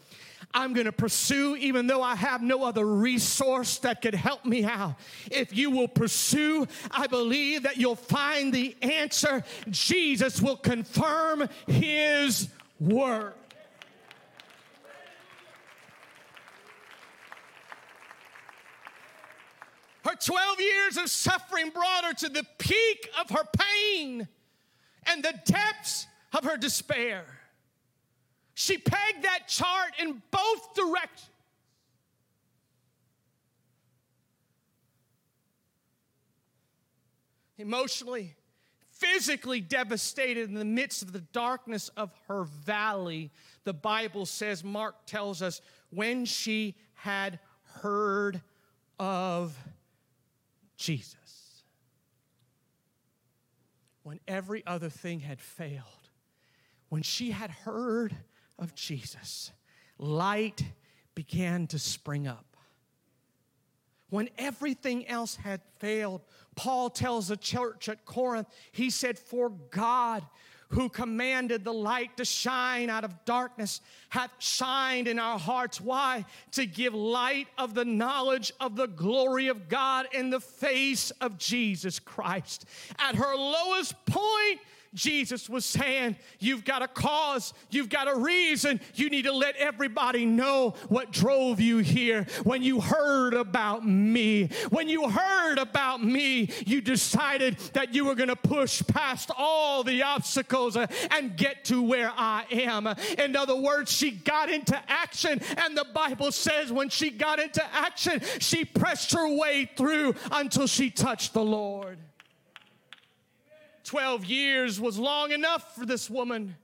I'm 0.54 0.72
gonna 0.72 0.92
pursue 0.92 1.56
even 1.56 1.86
though 1.86 2.02
I 2.02 2.16
have 2.16 2.42
no 2.42 2.64
other 2.64 2.84
resource 2.84 3.78
that 3.78 4.02
could 4.02 4.14
help 4.14 4.44
me 4.44 4.64
out. 4.64 4.96
If 5.30 5.56
you 5.56 5.70
will 5.70 5.88
pursue, 5.88 6.66
I 6.90 7.06
believe 7.06 7.64
that 7.64 7.76
you'll 7.76 7.96
find 7.96 8.52
the 8.52 8.74
answer. 8.82 9.44
Jesus 9.70 10.40
will 10.40 10.56
confirm 10.56 11.48
his 11.66 12.48
word. 12.80 13.34
Her 20.08 20.14
12 20.14 20.60
years 20.60 20.96
of 20.96 21.10
suffering 21.10 21.68
brought 21.68 22.02
her 22.02 22.14
to 22.14 22.30
the 22.30 22.46
peak 22.56 23.10
of 23.20 23.28
her 23.28 23.44
pain 23.44 24.26
and 25.04 25.22
the 25.22 25.34
depths 25.44 26.06
of 26.32 26.44
her 26.44 26.56
despair. 26.56 27.26
She 28.54 28.78
pegged 28.78 29.24
that 29.24 29.48
chart 29.48 29.92
in 30.00 30.22
both 30.30 30.74
directions. 30.74 31.28
Emotionally, 37.58 38.34
physically 38.90 39.60
devastated 39.60 40.48
in 40.48 40.54
the 40.54 40.64
midst 40.64 41.02
of 41.02 41.12
the 41.12 41.20
darkness 41.20 41.90
of 41.98 42.12
her 42.28 42.44
valley, 42.44 43.30
the 43.64 43.74
Bible 43.74 44.24
says, 44.24 44.64
Mark 44.64 45.04
tells 45.04 45.42
us, 45.42 45.60
when 45.90 46.24
she 46.24 46.76
had 46.94 47.40
heard 47.82 48.40
of 48.98 49.54
Jesus. 50.78 51.64
When 54.04 54.20
every 54.26 54.64
other 54.66 54.88
thing 54.88 55.20
had 55.20 55.40
failed, 55.40 55.82
when 56.88 57.02
she 57.02 57.32
had 57.32 57.50
heard 57.50 58.16
of 58.58 58.74
Jesus, 58.74 59.52
light 59.98 60.64
began 61.14 61.66
to 61.66 61.78
spring 61.78 62.26
up. 62.26 62.56
When 64.08 64.30
everything 64.38 65.06
else 65.06 65.36
had 65.36 65.60
failed, 65.78 66.22
Paul 66.56 66.88
tells 66.88 67.28
the 67.28 67.36
church 67.36 67.90
at 67.90 68.06
Corinth, 68.06 68.48
he 68.72 68.88
said, 68.88 69.18
For 69.18 69.50
God 69.50 70.24
who 70.68 70.88
commanded 70.88 71.64
the 71.64 71.72
light 71.72 72.16
to 72.18 72.24
shine 72.24 72.90
out 72.90 73.04
of 73.04 73.24
darkness 73.24 73.80
hath 74.10 74.30
shined 74.38 75.08
in 75.08 75.18
our 75.18 75.38
hearts. 75.38 75.80
Why? 75.80 76.24
To 76.52 76.66
give 76.66 76.94
light 76.94 77.48
of 77.56 77.74
the 77.74 77.84
knowledge 77.84 78.52
of 78.60 78.76
the 78.76 78.86
glory 78.86 79.48
of 79.48 79.68
God 79.68 80.06
in 80.12 80.30
the 80.30 80.40
face 80.40 81.10
of 81.20 81.38
Jesus 81.38 81.98
Christ. 81.98 82.66
At 82.98 83.14
her 83.16 83.34
lowest 83.34 83.94
point, 84.06 84.60
Jesus 84.98 85.48
was 85.48 85.64
saying, 85.64 86.16
You've 86.40 86.64
got 86.64 86.82
a 86.82 86.88
cause, 86.88 87.54
you've 87.70 87.88
got 87.88 88.08
a 88.08 88.18
reason. 88.18 88.80
You 88.94 89.08
need 89.08 89.22
to 89.22 89.32
let 89.32 89.54
everybody 89.56 90.26
know 90.26 90.74
what 90.88 91.12
drove 91.12 91.60
you 91.60 91.78
here. 91.78 92.26
When 92.42 92.62
you 92.62 92.80
heard 92.80 93.32
about 93.32 93.86
me, 93.86 94.48
when 94.70 94.88
you 94.88 95.08
heard 95.08 95.58
about 95.58 96.02
me, 96.02 96.50
you 96.66 96.80
decided 96.80 97.58
that 97.74 97.94
you 97.94 98.04
were 98.04 98.16
going 98.16 98.28
to 98.28 98.36
push 98.36 98.82
past 98.88 99.30
all 99.38 99.84
the 99.84 100.02
obstacles 100.02 100.76
and 100.76 101.36
get 101.36 101.64
to 101.66 101.80
where 101.80 102.12
I 102.16 102.44
am. 102.50 102.88
In 103.18 103.36
other 103.36 103.56
words, 103.56 103.92
she 103.92 104.10
got 104.10 104.50
into 104.50 104.78
action, 104.88 105.40
and 105.58 105.78
the 105.78 105.86
Bible 105.94 106.32
says 106.32 106.72
when 106.72 106.88
she 106.88 107.10
got 107.10 107.38
into 107.38 107.64
action, 107.72 108.20
she 108.40 108.64
pressed 108.64 109.12
her 109.12 109.32
way 109.32 109.70
through 109.76 110.16
until 110.32 110.66
she 110.66 110.90
touched 110.90 111.34
the 111.34 111.44
Lord. 111.44 111.98
12 113.84 114.24
years 114.24 114.80
was 114.80 114.98
long 114.98 115.32
enough 115.32 115.74
for 115.76 115.86
this 115.86 116.08
woman. 116.08 116.56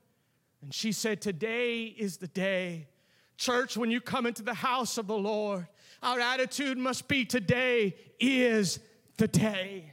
And 0.63 0.73
she 0.73 0.93
said, 0.93 1.21
Today 1.21 1.85
is 1.85 2.17
the 2.17 2.29
day. 2.29 2.89
Church, 3.37 3.77
when 3.77 3.91
you 3.91 4.01
come 4.01 4.27
into 4.27 4.43
the 4.43 4.55
house 4.55 4.97
of 4.99 5.07
the 5.07 5.17
Lord, 5.17 5.67
our 6.03 6.21
attitude 6.21 6.79
must 6.79 7.09
be 7.09 7.25
today 7.25 7.97
is 8.21 8.79
the 9.17 9.29
day. 9.29 9.93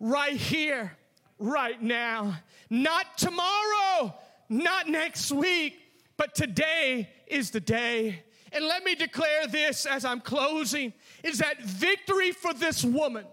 Right 0.00 0.36
here, 0.36 0.96
right 1.38 1.80
now. 1.80 2.36
Not 2.68 3.16
tomorrow, 3.16 4.14
not 4.48 4.88
next 4.88 5.30
week, 5.30 5.78
but 6.16 6.34
today 6.34 7.08
is 7.26 7.50
the 7.50 7.60
day. 7.60 8.22
And 8.52 8.64
let 8.64 8.84
me 8.84 8.94
declare 8.94 9.46
this 9.46 9.86
as 9.86 10.04
I'm 10.04 10.20
closing 10.20 10.92
is 11.22 11.38
that 11.38 11.62
victory 11.62 12.32
for 12.32 12.54
this 12.54 12.84
woman 12.84 13.26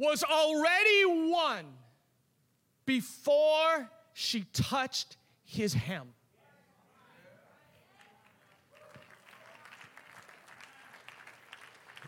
was 0.00 0.24
already 0.24 1.04
won 1.30 1.66
before 2.86 3.90
she 4.14 4.46
touched 4.54 5.18
his 5.44 5.74
hem. 5.74 6.08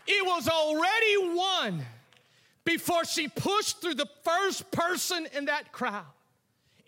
It 0.07 0.25
was 0.25 0.49
already 0.49 1.35
won 1.35 1.85
before 2.65 3.05
she 3.05 3.27
pushed 3.27 3.79
through 3.79 3.93
the 3.93 4.09
first 4.23 4.69
person 4.71 5.27
in 5.31 5.45
that 5.45 5.71
crowd. 5.71 6.05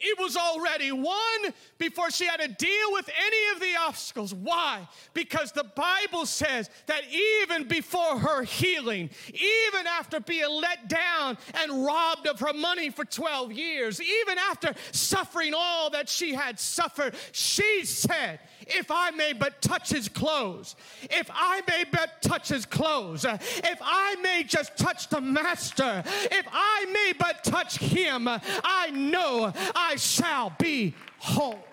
It 0.08 0.20
was 0.20 0.38
already 0.38 0.92
won 0.92 1.54
before 1.80 2.12
she 2.12 2.26
had 2.26 2.40
to 2.40 2.48
deal 2.48 2.92
with 2.92 3.10
any 3.10 3.54
of 3.56 3.60
the 3.60 3.76
obstacles. 3.88 4.36
Why? 4.36 4.88
Because 5.16 5.52
the 5.52 5.64
Bible 5.64 6.28
says 6.28 6.70
that 6.86 7.02
even 7.12 7.68
before 7.68 8.20
her 8.20 8.44
healing, 8.44 9.10
even 9.34 9.88
after 9.88 10.20
being 10.20 10.62
let 10.62 10.88
down 10.88 11.40
and 11.56 11.84
robbed 11.84 12.28
of 12.28 12.40
her 12.40 12.54
money 12.54 12.92
for 12.92 13.04
12 13.04 13.52
years, 13.52 14.00
even 14.00 14.38
after 14.38 14.76
suffering 14.92 15.54
all 15.56 15.90
that 15.90 16.08
she 16.08 16.36
had 16.36 16.60
suffered, 16.60 17.16
she 17.32 17.84
said, 17.84 18.40
If 18.62 18.92
I 18.92 19.10
may 19.10 19.34
but 19.34 19.60
touch 19.60 19.90
his 19.90 20.08
clothes, 20.08 20.76
if 21.04 21.32
I 21.34 21.62
may 21.68 21.86
but 21.92 22.22
touch 22.22 22.50
his 22.50 22.68
clothes, 22.68 23.26
if 23.26 23.80
I 23.82 24.16
may 24.22 24.44
just 24.44 24.78
touch 24.78 25.10
the 25.10 25.22
master, 25.22 26.04
if 26.06 26.46
I 26.52 26.86
may 26.94 27.14
but 27.18 27.44
touch 27.44 27.80
him, 27.80 28.28
I 28.28 28.92
know 28.92 29.52
I 29.76 29.95
shall 29.98 30.54
be 30.58 30.94
whole. 31.20 31.66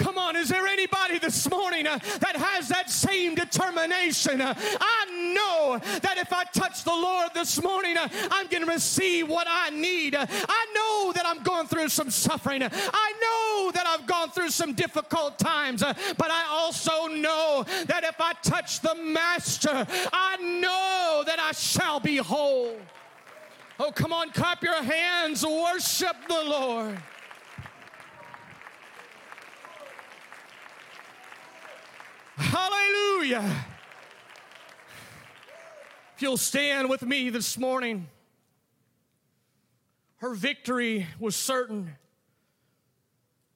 Come 0.00 0.16
on, 0.16 0.34
is 0.34 0.48
there 0.48 0.66
anybody 0.66 1.18
this 1.18 1.50
morning 1.50 1.86
uh, 1.86 1.98
that 2.20 2.34
has 2.34 2.68
that 2.68 2.88
same 2.88 3.34
determination? 3.34 4.40
Uh, 4.40 4.54
I 4.80 5.34
know 5.34 5.78
that 6.00 6.16
if 6.16 6.32
I 6.32 6.44
touch 6.44 6.84
the 6.84 6.90
Lord 6.90 7.28
this 7.34 7.62
morning, 7.62 7.98
uh, 7.98 8.08
I'm 8.30 8.46
going 8.46 8.64
to 8.64 8.72
receive 8.72 9.28
what 9.28 9.46
I 9.46 9.68
need. 9.68 10.14
Uh, 10.14 10.24
I 10.30 10.66
know 10.74 11.12
that 11.12 11.26
I'm 11.26 11.42
going 11.42 11.66
through 11.66 11.90
some 11.90 12.08
suffering. 12.08 12.62
I 12.62 13.12
know 13.20 13.72
that 13.72 13.86
I've 13.86 14.06
gone 14.06 14.30
through 14.30 14.48
some 14.48 14.72
difficult 14.72 15.38
times, 15.38 15.82
uh, 15.82 15.92
but 16.16 16.30
I 16.30 16.46
also 16.48 17.06
know 17.06 17.66
that 17.84 18.02
if 18.02 18.18
I 18.18 18.32
touch 18.42 18.80
the 18.80 18.94
Master, 18.94 19.86
I 20.14 20.38
know 20.38 21.24
that 21.26 21.38
I 21.38 21.52
shall 21.52 22.00
be 22.00 22.16
whole. 22.16 22.74
Oh, 23.82 23.90
come 23.90 24.12
on, 24.12 24.28
clap 24.28 24.62
your 24.62 24.82
hands, 24.82 25.42
worship 25.42 26.14
the 26.28 26.34
Lord. 26.34 26.98
Hallelujah. 32.36 33.64
If 36.14 36.20
you'll 36.20 36.36
stand 36.36 36.90
with 36.90 37.00
me 37.06 37.30
this 37.30 37.56
morning, 37.56 38.08
her 40.18 40.34
victory 40.34 41.06
was 41.18 41.34
certain 41.34 41.96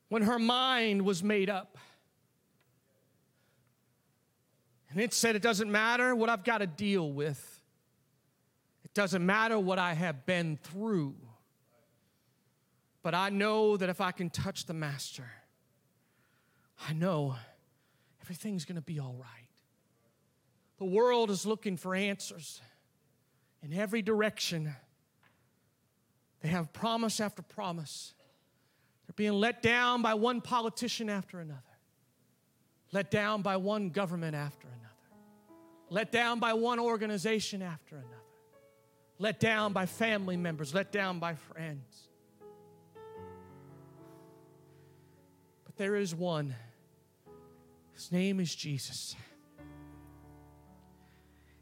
when 0.09 0.23
her 0.23 0.39
mind 0.39 1.03
was 1.03 1.23
made 1.23 1.51
up. 1.51 1.77
And 4.89 5.03
it 5.03 5.13
said, 5.13 5.37
It 5.37 5.43
doesn't 5.43 5.71
matter 5.71 6.15
what 6.15 6.31
I've 6.31 6.45
got 6.45 6.59
to 6.59 6.67
deal 6.67 7.13
with. 7.13 7.54
Doesn't 8.95 9.27
matter 9.27 9.59
what 9.59 9.81
I 9.81 9.93
have 9.95 10.25
been 10.25 10.57
through, 10.57 11.17
but 13.03 13.13
I 13.13 13.29
know 13.29 13.77
that 13.77 13.89
if 13.89 14.01
I 14.01 14.13
can 14.13 14.31
touch 14.31 14.67
the 14.67 14.73
Master, 14.73 15.29
I 16.89 16.93
know 16.93 17.35
everything's 18.23 18.65
going 18.65 18.77
to 18.77 18.83
be 18.83 19.01
all 19.01 19.17
right. 19.19 19.29
The 20.79 20.85
world 20.85 21.31
is 21.31 21.45
looking 21.45 21.77
for 21.77 21.95
answers 21.95 22.61
in 23.65 23.73
every 23.73 24.01
direction. 24.01 24.75
They 26.41 26.49
have 26.49 26.73
promise 26.73 27.21
after 27.21 27.43
promise. 27.43 28.15
They're 29.07 29.15
being 29.17 29.33
let 29.33 29.61
down 29.61 30.03
by 30.03 30.15
one 30.15 30.41
politician 30.41 31.11
after 31.11 31.41
another, 31.41 31.61
let 32.93 33.11
down 33.11 33.43
by 33.43 33.57
one 33.57 33.91
government 33.91 34.37
after 34.37 34.69
another, 34.69 35.59
let 35.91 36.13
down 36.13 36.39
by 36.39 36.53
one 36.53 36.79
organization 36.79 37.61
after 37.61 37.97
another 37.97 38.24
let 39.19 39.41
down 39.41 39.73
by 39.73 39.87
family 39.87 40.37
members, 40.37 40.75
let 40.75 40.93
down 40.93 41.19
by 41.19 41.35
friends. 41.35 42.09
But 45.65 45.77
there 45.77 45.97
is 45.97 46.15
one. 46.15 46.55
His 47.95 48.11
name 48.11 48.41
is 48.41 48.55
Jesus. 48.55 49.15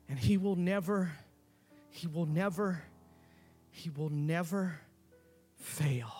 And 0.08 0.18
he 0.18 0.36
will 0.36 0.56
never, 0.56 1.12
he 1.90 2.06
will 2.06 2.26
never, 2.26 2.82
he 3.70 3.90
will 3.90 4.10
never 4.10 4.80
fail. 5.56 6.10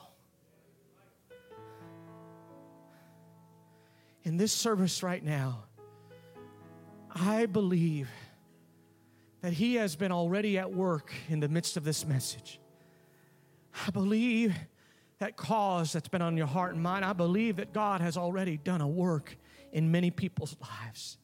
In 4.24 4.36
this 4.36 4.52
service 4.52 5.02
right 5.02 5.22
now, 5.22 5.64
I 7.14 7.46
believe 7.46 8.08
that 9.42 9.52
He 9.52 9.74
has 9.74 9.94
been 9.94 10.12
already 10.12 10.56
at 10.58 10.72
work 10.72 11.12
in 11.28 11.40
the 11.40 11.48
midst 11.48 11.76
of 11.76 11.84
this 11.84 12.06
message. 12.06 12.58
I 13.86 13.90
believe 13.90 14.54
that 15.18 15.36
cause 15.36 15.92
that's 15.92 16.08
been 16.08 16.22
on 16.22 16.36
your 16.36 16.46
heart 16.46 16.74
and 16.74 16.82
mind, 16.82 17.04
I 17.04 17.12
believe 17.12 17.56
that 17.56 17.72
God 17.72 18.00
has 18.00 18.16
already 18.16 18.56
done 18.56 18.80
a 18.80 18.88
work 18.88 19.36
in 19.72 19.90
many 19.90 20.10
people's 20.10 20.56
lives. 20.60 21.18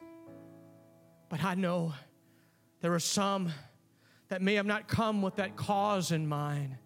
But 1.29 1.43
I 1.43 1.55
know 1.55 1.93
there 2.81 2.93
are 2.93 2.99
some 2.99 3.51
that 4.29 4.41
may 4.41 4.55
have 4.55 4.65
not 4.65 4.87
come 4.87 5.21
with 5.21 5.35
that 5.35 5.55
cause 5.55 6.11
in 6.11 6.27
mind, 6.27 6.77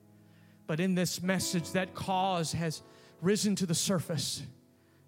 but 0.66 0.80
in 0.80 0.96
this 0.96 1.22
message, 1.22 1.72
that 1.72 1.94
cause 1.94 2.54
has 2.54 2.82
risen 3.22 3.56
to 3.58 3.66
the 3.66 3.76
surface 3.76 4.42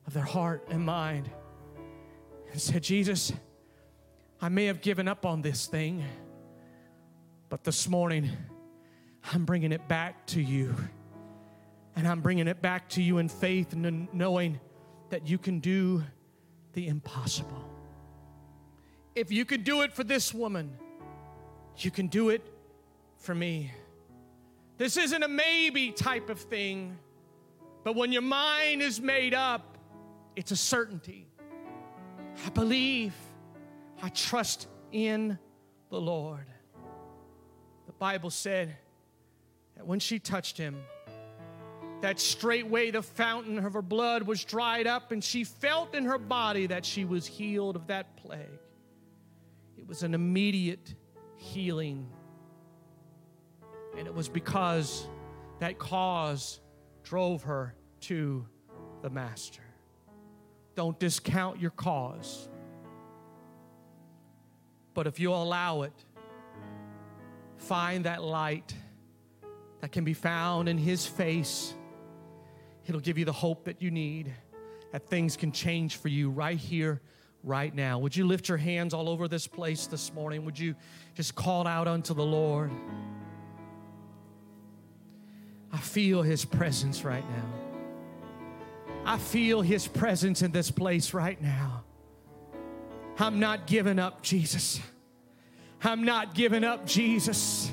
of 0.05 0.13
their 0.13 0.23
heart 0.23 0.67
and 0.69 0.86
mind 0.86 1.30
and 2.51 2.61
said, 2.61 2.84
Jesus, 2.84 3.34
I 4.45 4.49
may 4.49 4.65
have 4.65 4.79
given 4.79 5.07
up 5.07 5.25
on 5.25 5.41
this 5.41 5.65
thing, 5.65 6.03
but 7.49 7.63
this 7.63 7.89
morning 7.89 8.29
I'm 9.33 9.43
bringing 9.43 9.71
it 9.71 9.87
back 9.87 10.27
to 10.27 10.39
you. 10.39 10.75
And 11.95 12.07
I'm 12.07 12.21
bringing 12.21 12.47
it 12.47 12.61
back 12.61 12.87
to 12.89 13.01
you 13.01 13.17
in 13.17 13.27
faith 13.27 13.73
and 13.73 14.07
knowing 14.13 14.59
that 15.09 15.27
you 15.27 15.39
can 15.39 15.61
do 15.61 16.03
the 16.73 16.89
impossible. 16.89 17.67
If 19.15 19.31
you 19.31 19.45
can 19.45 19.63
do 19.63 19.81
it 19.81 19.91
for 19.91 20.03
this 20.03 20.31
woman, 20.31 20.77
you 21.79 21.89
can 21.89 22.05
do 22.05 22.29
it 22.29 22.43
for 23.17 23.33
me. 23.33 23.71
This 24.77 24.95
isn't 24.95 25.23
a 25.23 25.27
maybe 25.27 25.89
type 25.89 26.29
of 26.29 26.39
thing, 26.39 26.99
but 27.83 27.95
when 27.95 28.11
your 28.11 28.21
mind 28.21 28.83
is 28.83 29.01
made 29.01 29.33
up, 29.33 29.79
it's 30.35 30.51
a 30.51 30.55
certainty. 30.55 31.25
I 32.45 32.51
believe 32.51 33.15
I 34.05 34.09
trust 34.09 34.67
in 34.91 35.39
the 35.89 35.99
Lord. 35.99 36.45
The 37.87 37.91
Bible 37.93 38.29
said 38.29 38.77
that 39.75 39.87
when 39.87 39.99
she 39.99 40.19
touched 40.19 40.59
him, 40.59 40.77
that 42.01 42.19
straightway 42.19 42.91
the 42.91 43.01
fountain 43.01 43.57
of 43.57 43.73
her 43.73 43.81
blood 43.81 44.21
was 44.21 44.45
dried 44.45 44.85
up, 44.85 45.11
and 45.11 45.23
she 45.23 45.43
felt 45.43 45.95
in 45.95 46.05
her 46.05 46.19
body 46.19 46.67
that 46.67 46.85
she 46.85 47.03
was 47.03 47.25
healed 47.25 47.75
of 47.75 47.87
that 47.87 48.15
plague. 48.17 48.59
It 49.75 49.87
was 49.87 50.03
an 50.03 50.13
immediate 50.13 50.93
healing. 51.35 52.07
And 53.97 54.05
it 54.05 54.13
was 54.13 54.29
because 54.29 55.07
that 55.57 55.79
cause 55.79 56.59
drove 57.01 57.41
her 57.41 57.73
to 58.01 58.45
the 59.01 59.09
Master. 59.09 59.63
Don't 60.75 60.99
discount 60.99 61.59
your 61.59 61.71
cause. 61.71 62.49
But 64.95 65.05
if 65.05 65.19
you'll 65.19 65.43
allow 65.43 65.83
it, 65.83 65.93
find 67.57 68.05
that 68.05 68.23
light 68.23 68.73
that 69.81 69.91
can 69.91 70.03
be 70.03 70.13
found 70.13 70.67
in 70.67 70.77
His 70.79 71.05
face. 71.05 71.75
It'll 72.87 73.01
give 73.01 73.17
you 73.17 73.25
the 73.25 73.33
hope 73.33 73.65
that 73.65 73.81
you 73.81 73.91
need, 73.91 74.33
that 74.91 75.07
things 75.07 75.35
can 75.37 75.51
change 75.51 75.97
for 75.97 76.07
you 76.07 76.31
right 76.31 76.57
here, 76.57 77.01
right 77.43 77.75
now. 77.75 77.99
Would 77.99 78.15
you 78.15 78.25
lift 78.25 78.47
your 78.47 78.57
hands 78.57 78.93
all 78.93 79.09
over 79.09 79.27
this 79.27 79.47
place 79.47 79.85
this 79.85 80.13
morning? 80.13 80.45
Would 80.45 80.57
you 80.57 80.75
just 81.13 81.35
call 81.35 81.67
out 81.67 81.87
unto 81.87 82.13
the 82.13 82.25
Lord? 82.25 82.71
I 85.71 85.77
feel 85.77 86.21
His 86.21 86.45
presence 86.45 87.03
right 87.03 87.25
now. 87.29 87.49
I 89.05 89.17
feel 89.17 89.61
His 89.61 89.87
presence 89.87 90.41
in 90.41 90.51
this 90.51 90.71
place 90.71 91.13
right 91.13 91.41
now. 91.41 91.84
I'm 93.18 93.39
not 93.39 93.68
giving 93.68 93.99
up, 93.99 94.22
Jesus. 94.22 94.80
I'm 95.84 96.03
not 96.03 96.34
giving 96.34 96.63
up, 96.63 96.86
Jesus. 96.86 97.72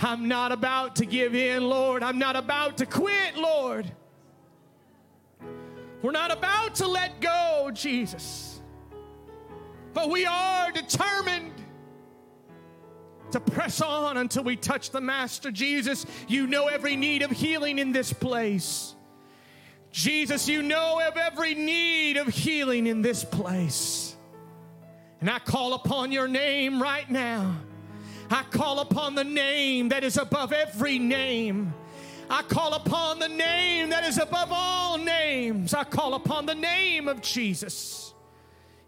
I'm 0.00 0.28
not 0.28 0.52
about 0.52 0.96
to 0.96 1.04
give 1.04 1.34
in, 1.34 1.68
Lord. 1.68 2.02
I'm 2.02 2.18
not 2.18 2.36
about 2.36 2.78
to 2.78 2.86
quit, 2.86 3.36
Lord. 3.36 3.90
We're 6.00 6.12
not 6.12 6.32
about 6.32 6.76
to 6.76 6.88
let 6.88 7.20
go, 7.20 7.70
Jesus. 7.72 8.60
But 9.92 10.10
we 10.10 10.24
are 10.24 10.72
determined 10.72 11.52
to 13.32 13.40
press 13.40 13.80
on 13.80 14.16
until 14.16 14.44
we 14.44 14.56
touch 14.56 14.90
the 14.90 15.00
Master. 15.00 15.50
Jesus, 15.50 16.06
you 16.28 16.46
know 16.46 16.66
every 16.66 16.96
need 16.96 17.22
of 17.22 17.30
healing 17.30 17.78
in 17.78 17.92
this 17.92 18.12
place. 18.12 18.94
Jesus, 19.90 20.48
you 20.48 20.62
know 20.62 21.00
of 21.06 21.16
every 21.16 21.54
need 21.54 22.16
of 22.16 22.28
healing 22.28 22.86
in 22.86 23.02
this 23.02 23.24
place. 23.24 24.11
And 25.22 25.30
I 25.30 25.38
call 25.38 25.74
upon 25.74 26.10
your 26.10 26.26
name 26.26 26.82
right 26.82 27.08
now. 27.08 27.54
I 28.28 28.42
call 28.50 28.80
upon 28.80 29.14
the 29.14 29.22
name 29.22 29.90
that 29.90 30.02
is 30.02 30.16
above 30.16 30.52
every 30.52 30.98
name. 30.98 31.72
I 32.28 32.42
call 32.42 32.74
upon 32.74 33.20
the 33.20 33.28
name 33.28 33.90
that 33.90 34.02
is 34.02 34.18
above 34.18 34.48
all 34.50 34.98
names. 34.98 35.74
I 35.74 35.84
call 35.84 36.14
upon 36.14 36.46
the 36.46 36.56
name 36.56 37.06
of 37.06 37.22
Jesus. 37.22 38.01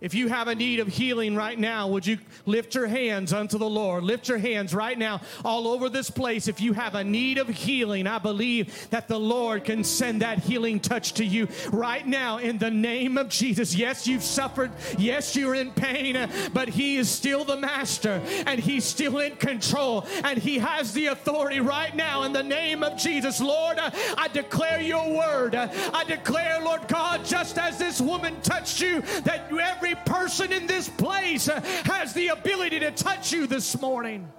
If 0.05 0.13
you 0.13 0.29
have 0.29 0.49
a 0.49 0.55
need 0.55 0.81
of 0.81 0.87
healing 0.89 1.35
right 1.35 1.59
now, 1.59 1.89
would 1.89 2.07
you 2.07 2.19
lift 2.45 2.75
your 2.75 2.87
hands 2.87 3.33
unto 3.33 3.57
the 3.57 3.71
Lord? 3.71 4.05
Lift 4.05 4.29
your 4.29 4.37
hands 4.37 4.75
right 4.75 4.99
now 4.99 5.23
all 5.47 5.67
over 5.67 5.89
this 5.89 6.11
place. 6.11 6.47
If 6.47 6.61
you 6.61 6.75
have 6.75 6.95
a 6.95 7.03
need 7.03 7.39
of 7.39 7.49
healing, 7.49 8.07
I 8.07 8.19
believe 8.19 8.91
that 8.91 9.09
the 9.09 9.19
Lord 9.19 9.65
can 9.65 9.83
send 9.83 10.21
that 10.21 10.41
healing 10.41 10.79
touch 10.79 11.15
to 11.15 11.25
you 11.25 11.49
right 11.73 12.07
now 12.07 12.37
in 12.37 12.59
the 12.59 12.71
name 12.71 13.17
of 13.17 13.31
Jesus. 13.31 13.75
Yes, 13.75 14.07
you've 14.07 14.23
suffered. 14.23 14.73
Yes, 14.99 15.35
you're 15.35 15.55
in 15.55 15.71
pain, 15.71 16.29
but 16.53 16.69
He 16.69 16.99
is 16.99 17.09
still 17.09 17.47
the 17.47 17.57
master 17.57 18.21
and 18.47 18.61
He's 18.61 18.85
still 18.85 19.21
in 19.21 19.37
control 19.37 20.07
and 20.23 20.39
He 20.39 20.59
has 20.59 20.93
the 20.93 21.07
authority 21.07 21.61
right 21.61 21.97
now 21.97 22.25
in 22.25 22.35
the 22.35 22.43
name 22.43 22.83
of 22.83 22.99
Jesus. 22.99 23.41
Lord, 23.41 23.79
I 23.79 24.29
declare 24.35 24.83
your 24.83 25.17
word. 25.17 25.55
I 25.55 26.05
declare, 26.05 26.61
Lord 26.63 26.89
God, 26.89 27.25
just 27.25 27.57
as 27.57 27.79
this 27.79 28.03
woman 28.03 28.39
touched 28.43 28.83
you, 28.83 29.01
that 29.23 29.51
every 29.51 29.94
person 29.97 30.53
in 30.53 30.67
this 30.67 30.89
place 30.89 31.47
has 31.47 32.13
the 32.15 32.29
ability 32.29 32.81
to 32.81 32.91
touch 32.91 33.33
you 33.33 33.47
this 33.47 33.81
morning. 33.81 34.31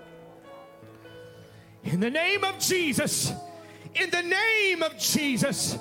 In 1.84 2.00
the 2.00 2.10
name 2.10 2.44
of 2.44 2.60
Jesus, 2.60 3.32
in 3.94 4.10
the 4.10 4.24
name 4.24 4.84
of 4.84 4.98
Jesus. 4.98 5.78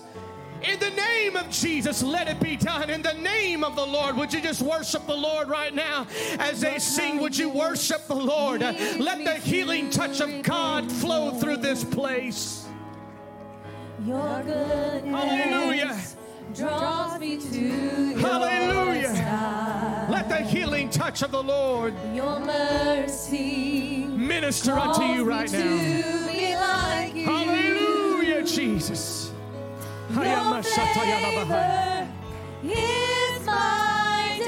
In 0.63 0.79
the 0.79 0.91
name 0.91 1.37
of 1.37 1.51
Jesus, 1.51 2.03
let 2.03 2.27
it 2.27 2.41
be 2.41 2.57
done. 2.57 2.89
In 2.89 3.03
the 3.03 3.13
name 3.13 3.63
of 3.63 3.77
the 3.77 3.85
Lord, 3.85 4.17
would 4.17 4.33
you 4.33 4.41
just 4.41 4.63
worship 4.63 5.07
the 5.07 5.15
Lord 5.15 5.49
right 5.49 5.75
now? 5.75 6.07
As 6.39 6.63
they 6.63 6.79
sing, 6.79 7.21
would 7.21 7.37
you 7.37 7.51
worship 7.51 8.07
the 8.07 8.15
Lord? 8.15 8.63
Let 8.63 9.25
the 9.25 9.35
healing 9.35 9.91
touch 9.91 10.21
of 10.21 10.43
God 10.43 10.91
flow 10.91 11.33
through 11.33 11.59
this 11.59 11.85
place. 11.85 12.67
Your 14.07 14.43
goodness 14.43 15.05
Hallelujah. 15.05 16.01
Draws 16.55 17.19
me 17.21 17.37
to 17.37 17.59
your 17.61 18.19
Hallelujah. 18.19 19.15
side. 19.15 20.07
Let 20.11 20.29
the 20.29 20.37
healing 20.37 20.89
touch 20.91 21.23
of 21.23 21.31
the 21.33 21.43
Lord 21.43 21.95
Your 22.15 22.39
mercy 22.41 24.07
minister 24.07 24.73
unto 24.73 25.01
calls 25.01 25.17
you 25.17 25.25
me 25.25 25.31
right 25.31 25.51
now. 25.53 25.59
to 25.59 26.57
like 26.61 27.15
you. 27.15 27.25
Hallelujah, 27.25 28.45
Jesus. 28.45 29.33
Your 30.11 30.25
favor 30.25 30.59
is 32.63 33.47
my 33.47 34.41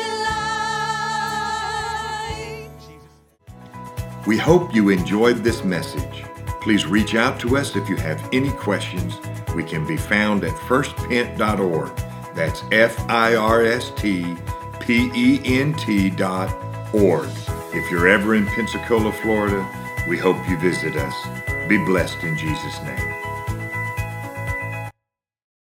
delight. 2.37 4.27
We 4.27 4.37
hope 4.39 4.75
you 4.75 4.91
enjoyed 4.91 5.39
this 5.39 5.65
message. 5.65 6.25
Please 6.61 6.87
reach 6.87 7.15
out 7.15 7.39
to 7.41 7.57
us 7.57 7.75
if 7.77 7.89
you 7.89 7.97
have 7.97 8.21
any 8.33 8.51
questions. 8.51 9.15
We 9.57 9.65
can 9.65 9.87
be 9.87 9.97
found 9.97 10.45
at 10.45 10.53
firstpent.org. 10.53 11.91
That's 12.35 12.63
F 12.71 13.09
I 13.09 13.37
R 13.37 13.65
S 13.65 13.91
T 13.97 14.37
P 14.81 15.11
E 15.15 15.41
N 15.47 15.73
T 15.73 16.11
dot 16.11 16.55
org. 16.93 17.31
If 17.73 17.91
you're 17.91 18.07
ever 18.07 18.35
in 18.35 18.45
Pensacola, 18.45 19.13
Florida, 19.13 19.67
we 20.11 20.19
hope 20.19 20.37
you 20.47 20.59
visit 20.59 20.95
us. 20.97 21.69
Be 21.71 21.83
blessed 21.87 22.23
in 22.23 22.37
Jesus' 22.37 22.83
name. 22.83 23.26